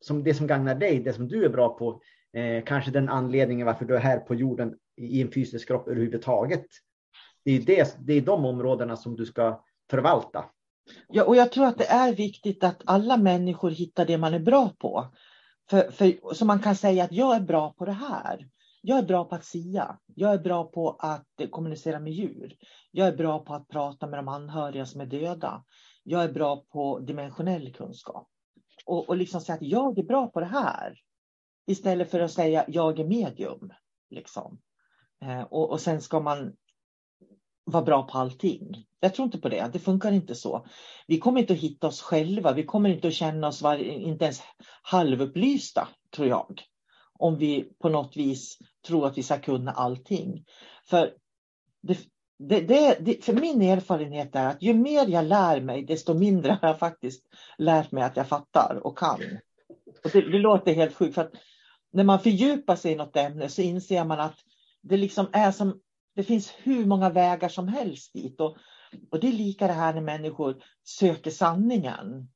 som 0.00 0.24
det 0.24 0.34
som 0.34 0.46
gagnar 0.46 0.74
dig, 0.74 1.00
det 1.00 1.12
som 1.12 1.28
du 1.28 1.44
är 1.44 1.48
bra 1.48 1.78
på. 1.78 2.00
Eh, 2.32 2.64
kanske 2.64 2.90
den 2.90 3.08
anledningen 3.08 3.66
varför 3.66 3.84
du 3.84 3.96
är 3.96 4.00
här 4.00 4.18
på 4.18 4.34
jorden 4.34 4.76
i 4.96 5.22
en 5.22 5.32
fysisk 5.32 5.68
kropp 5.68 5.88
överhuvudtaget. 5.88 6.66
Det 7.48 7.56
är, 7.56 7.60
det, 7.60 7.96
det 7.98 8.12
är 8.12 8.20
de 8.20 8.44
områdena 8.44 8.96
som 8.96 9.16
du 9.16 9.26
ska 9.26 9.60
förvalta. 9.90 10.44
Ja, 11.08 11.24
och 11.24 11.36
jag 11.36 11.52
tror 11.52 11.66
att 11.66 11.78
det 11.78 11.86
är 11.86 12.14
viktigt 12.14 12.64
att 12.64 12.82
alla 12.84 13.16
människor 13.16 13.70
hittar 13.70 14.04
det 14.04 14.18
man 14.18 14.34
är 14.34 14.38
bra 14.38 14.70
på. 14.78 15.06
För, 15.70 15.90
för, 15.90 16.34
så 16.34 16.44
man 16.44 16.60
kan 16.60 16.76
säga 16.76 17.04
att 17.04 17.12
jag 17.12 17.36
är 17.36 17.40
bra 17.40 17.72
på 17.72 17.84
det 17.84 17.92
här. 17.92 18.48
Jag 18.82 18.98
är 18.98 19.02
bra 19.02 19.24
på 19.24 19.34
att 19.34 19.44
sia. 19.44 19.98
Jag 20.14 20.32
är 20.32 20.38
bra 20.38 20.64
på 20.64 20.96
att 20.98 21.50
kommunicera 21.50 22.00
med 22.00 22.12
djur. 22.12 22.56
Jag 22.90 23.08
är 23.08 23.16
bra 23.16 23.38
på 23.38 23.54
att 23.54 23.68
prata 23.68 24.06
med 24.06 24.18
de 24.18 24.28
anhöriga 24.28 24.86
som 24.86 25.00
är 25.00 25.06
döda. 25.06 25.64
Jag 26.02 26.24
är 26.24 26.32
bra 26.32 26.64
på 26.72 26.98
dimensionell 26.98 27.72
kunskap. 27.72 28.28
Och, 28.86 29.08
och 29.08 29.16
liksom 29.16 29.40
säga 29.40 29.56
att 29.56 29.62
jag 29.62 29.98
är 29.98 30.02
bra 30.02 30.26
på 30.26 30.40
det 30.40 30.46
här. 30.46 30.94
Istället 31.66 32.10
för 32.10 32.20
att 32.20 32.32
säga 32.32 32.64
jag 32.68 32.98
är 32.98 33.04
medium. 33.04 33.72
Liksom. 34.10 34.58
Eh, 35.22 35.42
och, 35.42 35.70
och 35.70 35.80
sen 35.80 36.00
ska 36.00 36.20
man 36.20 36.52
vara 37.70 37.84
bra 37.84 38.02
på 38.02 38.18
allting. 38.18 38.84
Jag 39.00 39.14
tror 39.14 39.26
inte 39.26 39.38
på 39.38 39.48
det. 39.48 39.70
Det 39.72 39.78
funkar 39.78 40.12
inte 40.12 40.34
så. 40.34 40.66
Vi 41.06 41.18
kommer 41.18 41.40
inte 41.40 41.52
att 41.52 41.58
hitta 41.58 41.86
oss 41.86 42.02
själva. 42.02 42.52
Vi 42.52 42.64
kommer 42.64 42.90
inte 42.90 43.08
att 43.08 43.14
känna 43.14 43.48
oss 43.48 43.62
var, 43.62 43.76
inte 43.76 44.24
ens 44.24 44.42
halvupplysta, 44.82 45.88
tror 46.16 46.28
jag. 46.28 46.62
Om 47.18 47.36
vi 47.36 47.72
på 47.78 47.88
något 47.88 48.16
vis 48.16 48.58
tror 48.86 49.06
att 49.06 49.18
vi 49.18 49.22
ska 49.22 49.38
kunna 49.38 49.70
allting. 49.70 50.44
För, 50.90 51.12
det, 51.82 51.98
det, 52.60 52.98
det, 53.00 53.24
för 53.24 53.32
min 53.32 53.62
erfarenhet 53.62 54.36
är 54.36 54.46
att 54.46 54.62
ju 54.62 54.74
mer 54.74 55.08
jag 55.08 55.24
lär 55.24 55.60
mig, 55.60 55.84
desto 55.84 56.14
mindre 56.14 56.58
har 56.62 56.68
jag 56.68 56.78
faktiskt 56.78 57.22
lärt 57.58 57.92
mig 57.92 58.04
att 58.04 58.16
jag 58.16 58.28
fattar 58.28 58.80
och 58.82 58.98
kan. 58.98 59.20
Och 60.04 60.10
det, 60.12 60.20
det 60.20 60.38
låter 60.38 60.74
helt 60.74 60.94
sjukt. 60.94 61.14
För 61.14 61.22
att 61.22 61.32
när 61.92 62.04
man 62.04 62.20
fördjupar 62.20 62.76
sig 62.76 62.92
i 62.92 62.96
något 62.96 63.16
ämne 63.16 63.48
så 63.48 63.62
inser 63.62 64.04
man 64.04 64.20
att 64.20 64.36
det 64.82 64.96
liksom 64.96 65.26
är 65.32 65.52
som, 65.52 65.80
det 66.18 66.24
finns 66.24 66.54
hur 66.62 66.86
många 66.86 67.10
vägar 67.10 67.48
som 67.48 67.68
helst 67.68 68.12
dit. 68.12 68.40
Och, 68.40 68.56
och 69.10 69.20
det 69.20 69.28
är 69.28 69.32
lika 69.32 69.66
det 69.66 69.72
här 69.72 69.94
när 69.94 70.00
människor 70.00 70.62
söker 70.84 71.30
sanningen. 71.30 72.28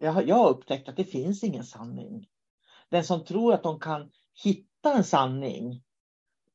jag, 0.00 0.28
jag 0.28 0.36
har 0.36 0.48
upptäckt 0.50 0.88
att 0.88 0.96
det 0.96 1.04
finns 1.04 1.44
ingen 1.44 1.64
sanning. 1.64 2.28
Den 2.88 3.04
som 3.04 3.24
tror 3.24 3.54
att 3.54 3.62
de 3.62 3.80
kan 3.80 4.10
hitta 4.44 4.94
en 4.94 5.04
sanning, 5.04 5.82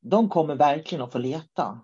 de 0.01 0.29
kommer 0.29 0.55
verkligen 0.55 1.03
att 1.03 1.11
få 1.11 1.17
leta. 1.17 1.81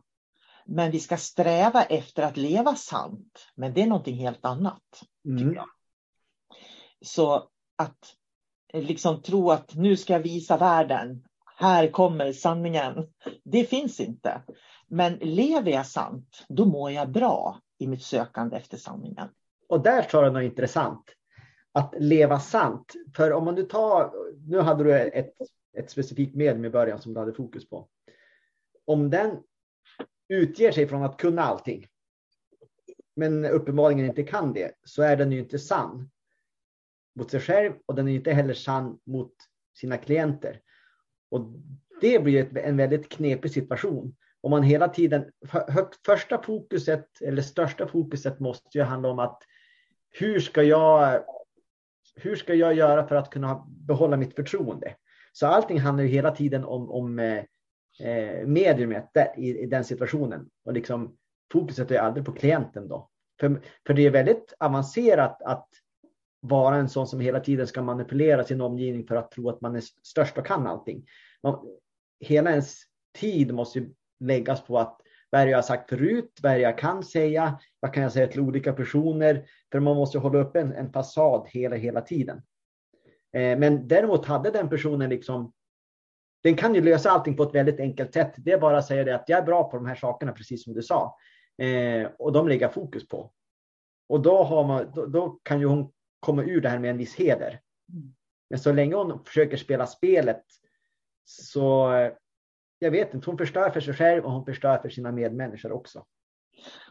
Men 0.65 0.91
vi 0.91 0.99
ska 0.99 1.17
sträva 1.17 1.83
efter 1.83 2.23
att 2.23 2.37
leva 2.37 2.75
sant. 2.75 3.47
Men 3.55 3.73
det 3.73 3.81
är 3.81 3.87
någonting 3.87 4.15
helt 4.15 4.45
annat. 4.45 5.03
Mm. 5.25 5.57
Så 7.01 7.49
att 7.75 8.15
liksom 8.73 9.21
tro 9.21 9.51
att 9.51 9.75
nu 9.75 9.97
ska 9.97 10.13
jag 10.13 10.19
visa 10.19 10.57
världen. 10.57 11.23
Här 11.61 11.87
kommer 11.87 12.31
sanningen. 12.31 13.07
Det 13.43 13.63
finns 13.63 13.99
inte. 13.99 14.41
Men 14.87 15.13
lever 15.13 15.71
jag 15.71 15.87
sant, 15.87 16.45
då 16.49 16.65
mår 16.65 16.91
jag 16.91 17.11
bra 17.11 17.59
i 17.77 17.87
mitt 17.87 18.03
sökande 18.03 18.57
efter 18.57 18.77
sanningen. 18.77 19.27
Och 19.69 19.83
där 19.83 20.01
sa 20.01 20.21
du 20.21 20.31
något 20.31 20.43
intressant. 20.43 21.03
Att 21.71 21.93
leva 21.97 22.39
sant. 22.39 22.93
För 23.15 23.31
om 23.31 23.45
man 23.45 23.55
nu 23.55 23.63
tar, 23.63 24.11
nu 24.47 24.59
hade 24.59 24.83
du 24.83 24.99
ett, 24.99 25.33
ett 25.77 25.91
specifikt 25.91 26.35
medium 26.35 26.65
i 26.65 26.69
början 26.69 27.01
som 27.01 27.13
du 27.13 27.19
hade 27.19 27.33
fokus 27.33 27.69
på. 27.69 27.87
Om 28.85 29.09
den 29.09 29.37
utger 30.29 30.71
sig 30.71 30.87
från 30.87 31.03
att 31.03 31.17
kunna 31.17 31.41
allting, 31.41 31.87
men 33.15 33.45
uppenbarligen 33.45 34.05
inte 34.05 34.23
kan 34.23 34.53
det, 34.53 34.71
så 34.83 35.03
är 35.03 35.17
den 35.17 35.31
ju 35.31 35.39
inte 35.39 35.59
sann 35.59 36.09
mot 37.15 37.31
sig 37.31 37.39
själv 37.39 37.73
och 37.85 37.95
den 37.95 38.07
är 38.07 38.13
inte 38.13 38.31
heller 38.31 38.53
sann 38.53 38.99
mot 39.05 39.33
sina 39.73 39.97
klienter. 39.97 40.61
Och 41.31 41.41
det 42.01 42.23
blir 42.23 42.57
en 42.57 42.77
väldigt 42.77 43.09
knepig 43.09 43.51
situation. 43.51 44.15
Om 44.41 44.51
man 44.51 44.63
hela 44.63 44.87
tiden, 44.87 45.31
första 46.05 46.41
fokuset 46.43 47.21
eller 47.21 47.41
största 47.41 47.87
fokuset 47.87 48.39
måste 48.39 48.77
ju 48.77 48.83
handla 48.83 49.09
om 49.09 49.19
att 49.19 49.43
hur 50.09 50.39
ska 50.39 50.63
jag, 50.63 51.23
hur 52.15 52.35
ska 52.35 52.53
jag 52.53 52.73
göra 52.73 53.07
för 53.07 53.15
att 53.15 53.29
kunna 53.29 53.65
behålla 53.67 54.17
mitt 54.17 54.35
förtroende? 54.35 54.95
Så 55.33 55.47
allting 55.47 55.79
handlar 55.79 56.03
ju 56.03 56.09
hela 56.09 56.31
tiden 56.31 56.63
om, 56.63 56.91
om 56.91 57.19
eh, 57.19 57.43
eh 57.99 58.47
mediumet 58.47 59.09
där, 59.13 59.33
i, 59.37 59.59
i, 59.59 59.65
den 59.65 59.83
situationen. 59.83 60.49
Och 60.65 60.73
liksom, 60.73 61.17
fokuset 61.51 61.91
är 61.91 61.99
aldrig 61.99 62.25
på 62.25 62.31
klienten 62.31 62.87
då. 62.87 63.09
För, 63.39 63.61
för 63.87 63.93
det 63.93 64.05
är 64.05 64.11
väldigt 64.11 64.53
avancerat 64.59 65.41
att 65.41 65.67
vara 66.41 66.75
en 66.75 66.89
sån 66.89 67.07
som 67.07 67.19
hela 67.19 67.39
tiden 67.39 67.67
ska 67.67 67.81
manipulera 67.81 68.43
sin 68.43 68.61
omgivning 68.61 69.07
för 69.07 69.15
att 69.15 69.31
tro 69.31 69.49
att 69.49 69.61
man 69.61 69.75
är 69.75 69.83
störst 70.03 70.37
och 70.37 70.45
kan 70.45 70.67
allting. 70.67 71.05
Man, 71.43 71.59
hela 72.19 72.49
ens 72.49 72.77
tid 73.19 73.53
måste 73.53 73.79
ju 73.79 73.93
läggas 74.19 74.61
på 74.61 74.79
att 74.79 75.01
vad 75.29 75.41
är 75.41 75.45
det 75.45 75.51
jag 75.51 75.57
har 75.57 75.63
sagt 75.63 75.89
förut? 75.89 76.39
Vad 76.41 76.51
är 76.51 76.55
det 76.55 76.61
jag 76.61 76.77
kan 76.77 77.03
säga? 77.03 77.59
Vad 77.79 77.93
kan 77.93 78.03
jag 78.03 78.11
säga 78.11 78.27
till 78.27 78.41
olika 78.41 78.73
personer? 78.73 79.45
För 79.71 79.79
man 79.79 79.95
måste 79.95 80.19
hålla 80.19 80.39
upp 80.39 80.55
en, 80.55 80.73
en 80.73 80.93
fasad 80.93 81.47
hela, 81.47 81.75
hela 81.75 82.01
tiden. 82.01 82.37
Eh, 83.33 83.57
men 83.59 83.87
däremot 83.87 84.25
hade 84.25 84.51
den 84.51 84.69
personen 84.69 85.09
liksom 85.09 85.53
den 86.43 86.55
kan 86.55 86.75
ju 86.75 86.81
lösa 86.81 87.11
allting 87.11 87.37
på 87.37 87.43
ett 87.43 87.55
väldigt 87.55 87.79
enkelt 87.79 88.13
sätt. 88.13 88.33
Det 88.37 88.51
är 88.51 88.59
bara 88.59 88.77
att 88.77 88.85
säga 88.85 89.03
det 89.03 89.15
att 89.15 89.29
jag 89.29 89.39
är 89.39 89.43
bra 89.43 89.69
på 89.69 89.77
de 89.77 89.85
här 89.85 89.95
sakerna, 89.95 90.31
precis 90.31 90.63
som 90.63 90.73
du 90.73 90.81
sa. 90.81 91.17
Eh, 91.57 92.09
och 92.19 92.31
de 92.31 92.47
lägger 92.47 92.67
fokus 92.67 93.07
på. 93.07 93.31
Och 94.09 94.21
då, 94.21 94.43
har 94.43 94.67
man, 94.67 94.91
då, 94.95 95.05
då, 95.05 95.39
kan 95.43 95.59
ju 95.59 95.65
hon 95.65 95.91
komma 96.21 96.43
ur 96.43 96.61
det 96.61 96.69
här 96.69 96.79
med 96.79 96.89
en 96.89 96.97
viss 96.97 97.15
heder. 97.15 97.59
Men 98.49 98.59
så 98.59 98.73
länge 98.73 98.95
hon 98.95 99.23
försöker 99.23 99.57
spela 99.57 99.87
spelet 99.87 100.43
så 101.25 101.91
jag 102.79 102.91
vet 102.91 103.13
inte, 103.13 103.29
hon 103.29 103.37
förstör 103.37 103.69
för 103.69 103.81
sig 103.81 103.93
själv 103.93 104.25
och 104.25 104.31
hon 104.31 104.45
förstör 104.45 104.77
för 104.77 104.89
sina 104.89 105.11
medmänniskor 105.11 105.71
också. 105.71 106.05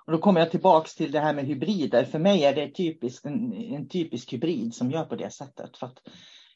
Och 0.06 0.12
då 0.12 0.18
kommer 0.18 0.40
jag 0.40 0.50
tillbaks 0.50 0.94
till 0.94 1.12
det 1.12 1.20
här 1.20 1.34
med 1.34 1.46
hybrider. 1.46 2.04
För 2.04 2.18
mig 2.18 2.44
är 2.44 2.54
det 2.54 2.74
typiskt, 2.74 3.26
en, 3.26 3.52
en 3.52 3.88
typisk 3.88 4.32
hybrid 4.32 4.74
som 4.74 4.90
gör 4.90 5.04
på 5.04 5.16
det 5.16 5.30
sättet. 5.30 5.76
För 5.76 5.86
att 5.86 5.98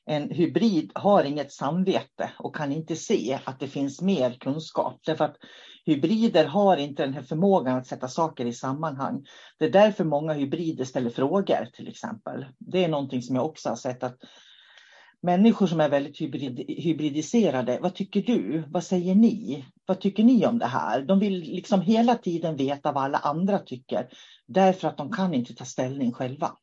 en 0.07 0.31
hybrid 0.31 0.93
har 0.95 1.25
inget 1.25 1.53
samvete 1.53 2.31
och 2.39 2.57
kan 2.57 2.73
inte 2.73 2.97
se 2.97 3.39
att 3.45 3.61
det 3.61 3.69
finns 3.69 4.03
mer 4.03 4.31
kunskap. 4.41 5.01
Därför 5.07 5.25
att 5.25 5.37
hybrider 5.87 6.45
har 6.45 6.77
inte 6.77 7.03
den 7.03 7.15
här 7.15 7.23
förmågan 7.23 7.79
att 7.79 7.87
sätta 7.87 8.09
saker 8.09 8.47
i 8.47 8.53
sammanhang. 8.53 9.25
Det 9.59 9.65
är 9.65 9.71
därför 9.71 10.05
många 10.05 10.33
hybrider 10.33 10.85
ställer 10.85 11.11
frågor 11.11 11.69
till 11.73 11.89
exempel. 11.89 12.47
Det 12.59 12.85
är 12.85 12.89
någonting 12.89 13.23
som 13.23 13.37
jag 13.37 13.45
också 13.45 13.69
har 13.69 13.77
sett 13.77 14.03
att 14.03 14.17
människor 15.23 15.67
som 15.67 15.81
är 15.81 15.89
väldigt 15.89 16.21
hybrid, 16.21 16.65
hybridiserade, 16.69 17.79
vad 17.83 17.95
tycker 17.95 18.23
du? 18.23 18.65
Vad 18.69 18.85
säger 18.85 19.15
ni? 19.15 19.65
Vad 19.87 20.01
tycker 20.01 20.25
ni 20.25 20.47
om 20.47 20.59
det 20.59 20.67
här? 20.67 21.03
De 21.03 21.19
vill 21.19 21.41
liksom 21.41 21.81
hela 21.81 22.15
tiden 22.15 22.57
veta 22.57 22.93
vad 22.93 23.05
alla 23.05 23.19
andra 23.19 23.59
tycker 23.59 24.09
därför 24.47 24.89
att 24.89 24.97
de 24.97 25.13
kan 25.13 25.35
inte 25.35 25.55
ta 25.55 25.65
ställning 25.65 26.13
själva. 26.13 26.57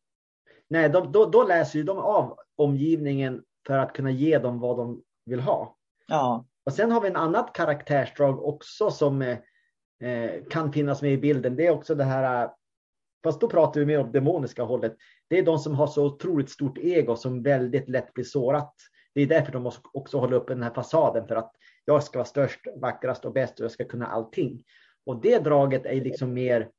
Nej, 0.72 0.90
de, 0.90 1.12
då, 1.12 1.26
då 1.26 1.44
läser 1.44 1.80
ju 1.80 1.84
de 1.84 1.98
av 1.98 2.38
omgivningen 2.56 3.44
för 3.68 3.78
att 3.78 3.94
kunna 3.94 4.12
ge 4.12 4.38
dem 4.38 4.60
vad 4.60 4.78
de 4.78 5.02
vill 5.26 5.40
ha. 5.40 5.78
Ja. 6.08 6.46
Och 6.66 6.74
sen 6.74 6.92
har 6.92 7.02
vi 7.02 7.08
en 7.08 7.16
annat 7.16 7.54
karaktärsdrag 7.54 8.46
också 8.46 8.92
som 8.92 9.22
eh, 9.22 9.38
eh, 10.10 10.44
kan 10.50 10.74
finnas 10.74 11.02
med 11.02 11.14
i 11.14 11.18
bilden. 11.18 11.56
Det 11.56 11.68
är 11.68 11.72
också 11.72 11.96
det 11.96 12.04
här, 12.04 12.50
fast 13.24 13.42
då 13.42 13.50
pratar 13.50 13.80
vi 13.80 13.86
mer 13.86 14.00
om 14.00 14.12
demoniska 14.12 14.64
hållet. 14.64 14.96
Det 15.28 15.38
är 15.38 15.44
de 15.44 15.60
som 15.60 15.76
har 15.76 15.88
så 15.88 16.06
otroligt 16.06 16.50
stort 16.50 16.78
ego 16.78 17.16
som 17.16 17.44
väldigt 17.44 17.90
lätt 17.90 18.14
blir 18.14 18.26
sårat. 18.26 18.74
Det 19.14 19.22
är 19.22 19.28
därför 19.28 19.52
de 19.52 19.64
måste 19.64 19.82
också 19.94 20.18
hålla 20.18 20.36
upp 20.36 20.48
den 20.48 20.64
här 20.64 20.74
fasaden 20.74 21.28
för 21.28 21.36
att 21.36 21.52
jag 21.86 22.04
ska 22.04 22.20
vara 22.20 22.26
störst, 22.26 22.60
vackrast 22.82 23.26
och 23.26 23.34
bäst 23.34 23.60
och 23.60 23.64
jag 23.64 23.72
ska 23.72 23.86
kunna 23.86 24.06
allting. 24.06 24.64
Och 25.06 25.22
det 25.22 25.40
draget 25.40 25.86
är 25.86 26.02
liksom 26.02 26.34
mer 26.34 26.70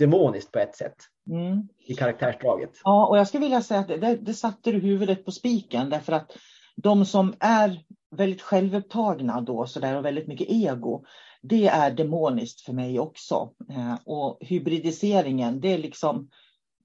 demoniskt 0.00 0.52
på 0.52 0.58
ett 0.58 0.76
sätt. 0.76 0.96
Mm. 1.30 1.68
I 1.86 1.94
karaktärsdraget. 1.94 2.70
Ja, 2.84 3.06
och 3.06 3.18
jag 3.18 3.28
skulle 3.28 3.44
vilja 3.44 3.62
säga 3.62 3.80
att 3.80 3.88
det, 3.88 4.16
det 4.20 4.34
satte 4.34 4.72
du 4.72 4.78
huvudet 4.78 5.24
på 5.24 5.30
spiken 5.30 5.90
därför 5.90 6.12
att 6.12 6.36
de 6.76 7.04
som 7.04 7.34
är 7.40 7.84
väldigt 8.16 8.42
självupptagna 8.42 9.40
då 9.40 9.66
sådär 9.66 9.96
och 9.96 10.04
väldigt 10.04 10.26
mycket 10.26 10.50
ego, 10.50 11.04
det 11.42 11.66
är 11.66 11.90
demoniskt 11.90 12.60
för 12.60 12.72
mig 12.72 13.00
också. 13.00 13.52
Eh, 13.70 13.94
och 14.04 14.38
hybridiseringen, 14.40 15.60
det 15.60 15.72
är 15.72 15.78
liksom 15.78 16.28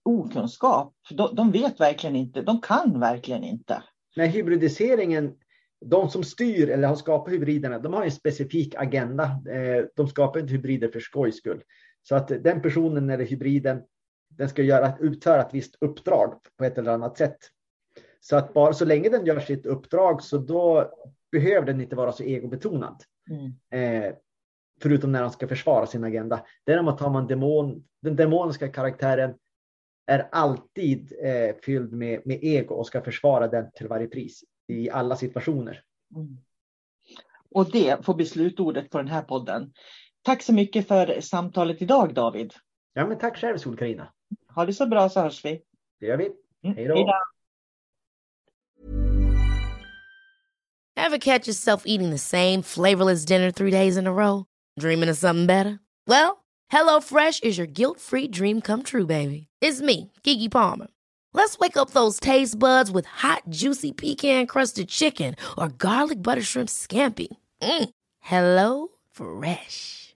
okunskap. 0.04 0.94
De, 1.10 1.36
de 1.36 1.52
vet 1.52 1.80
verkligen 1.80 2.16
inte, 2.16 2.42
de 2.42 2.62
kan 2.62 3.00
verkligen 3.00 3.44
inte. 3.44 3.84
Nej, 4.16 4.28
hybridiseringen, 4.28 5.34
de 5.86 6.10
som 6.10 6.24
styr 6.24 6.70
eller 6.70 6.88
har 6.88 6.96
skapat 6.96 7.34
hybriderna, 7.34 7.80
de 7.80 7.94
har 7.94 8.04
en 8.04 8.12
specifik 8.12 8.76
agenda. 8.76 9.24
Eh, 9.24 9.86
de 9.96 10.08
skapar 10.08 10.40
inte 10.40 10.54
hybrider 10.54 10.88
för 10.88 11.00
skojs 11.00 11.38
skull. 11.38 11.62
Så 12.08 12.16
att 12.16 12.28
den 12.28 12.62
personen 12.62 13.10
eller 13.10 13.26
hybriden, 13.26 13.84
den 14.30 14.50
ska 14.50 14.62
göra, 14.62 14.98
utföra 15.00 15.42
ett 15.42 15.54
visst 15.54 15.76
uppdrag 15.80 16.34
på 16.58 16.66
ett 16.66 16.78
eller 16.78 16.92
annat 16.92 17.18
sätt. 17.18 17.38
Så 18.20 18.36
att 18.36 18.54
bara 18.54 18.74
så 18.74 18.86
länge 18.86 19.10
den 19.10 19.26
gör 19.26 19.40
sitt 19.40 19.66
uppdrag 19.66 20.24
så 20.24 20.38
då 20.38 20.92
behöver 21.32 21.68
den 21.68 21.82
inte 21.82 21.96
vara 21.96 22.12
så 22.12 22.24
egobetonad. 22.24 23.04
Mm. 23.30 24.06
Eh, 24.06 24.16
förutom 24.82 25.12
när 25.12 25.22
han 25.22 25.32
ska 25.32 25.48
försvara 25.48 25.86
sin 25.86 26.04
agenda. 26.04 26.46
Däremot 26.64 27.00
har 27.00 27.10
man 27.10 27.28
demon, 27.28 27.84
den 28.02 28.16
demoniska 28.16 28.68
karaktären 28.68 29.34
är 30.08 30.30
alltid 30.32 31.14
eh, 31.24 31.56
fylld 31.64 31.94
med, 31.94 32.22
med 32.26 32.40
ego 32.42 32.76
och 32.76 32.88
ska 32.88 33.02
försvara 33.02 33.48
den 33.48 33.72
till 33.72 33.88
varje 33.88 34.08
pris 34.08 34.44
i 34.68 34.90
alla 34.90 35.16
situationer. 35.16 35.82
Mm. 36.16 36.38
Och 37.52 37.72
det 37.72 38.06
får 38.06 38.14
bli 38.14 38.26
slutordet 38.26 38.90
på 38.90 38.98
den 38.98 39.08
här 39.08 39.22
podden. 39.22 39.74
Tack 40.26 40.44
så 40.44 40.54
mycket 40.54 40.88
för 40.88 41.22
samtalet 41.22 41.82
idag 41.82 42.14
David. 42.14 42.54
Ja, 42.94 43.08
men 43.08 43.18
tack 43.18 43.38
själv 43.38 43.58
sol 43.58 43.78
Carina. 43.78 44.08
Ha 44.48 44.66
det 44.66 44.74
så 44.74 44.86
bra 44.86 45.10
så 45.10 45.22
hörs 45.22 45.46
vi. 45.46 45.62
Det 46.00 46.06
gör 46.06 46.18
vi. 46.18 46.32
Mm. 46.64 46.76
Hej 46.78 46.88
då. 46.88 47.14
Have 50.98 51.20
catch 51.20 51.48
yourself 51.48 51.84
eating 51.86 52.12
the 52.12 52.18
same 52.18 52.64
flavorless 52.64 53.26
dinner 53.26 53.52
three 53.52 53.72
days 53.72 53.98
in 53.98 54.08
a 54.08 54.14
row? 54.14 54.46
Dreaming 54.80 55.10
of 55.10 55.18
something 55.18 55.48
better? 55.48 55.80
Well, 56.08 56.44
hello 56.70 57.02
fresh 57.02 57.40
is 57.44 57.58
your 57.58 57.68
guilt 57.68 58.00
free 58.00 58.28
dream 58.28 58.62
come 58.62 58.84
true 58.84 59.06
baby. 59.06 59.48
It's 59.62 59.82
me, 59.82 60.12
Gigi 60.24 60.50
Palmer. 60.50 60.88
Let's 61.34 61.60
wake 61.60 61.78
up 61.78 61.92
those 61.92 62.20
taste 62.20 62.58
buds 62.58 62.92
with 62.92 63.06
hot 63.06 63.44
juicy 63.50 63.92
pecan 63.92 64.48
crusted 64.48 64.88
chicken 64.90 65.36
or 65.58 65.68
garlic 65.68 66.24
butter 66.24 66.44
shrimp 66.44 66.70
scampi. 66.70 67.28
Mm. 67.62 67.90
Hello 68.22 68.88
Fresh. 69.12 70.05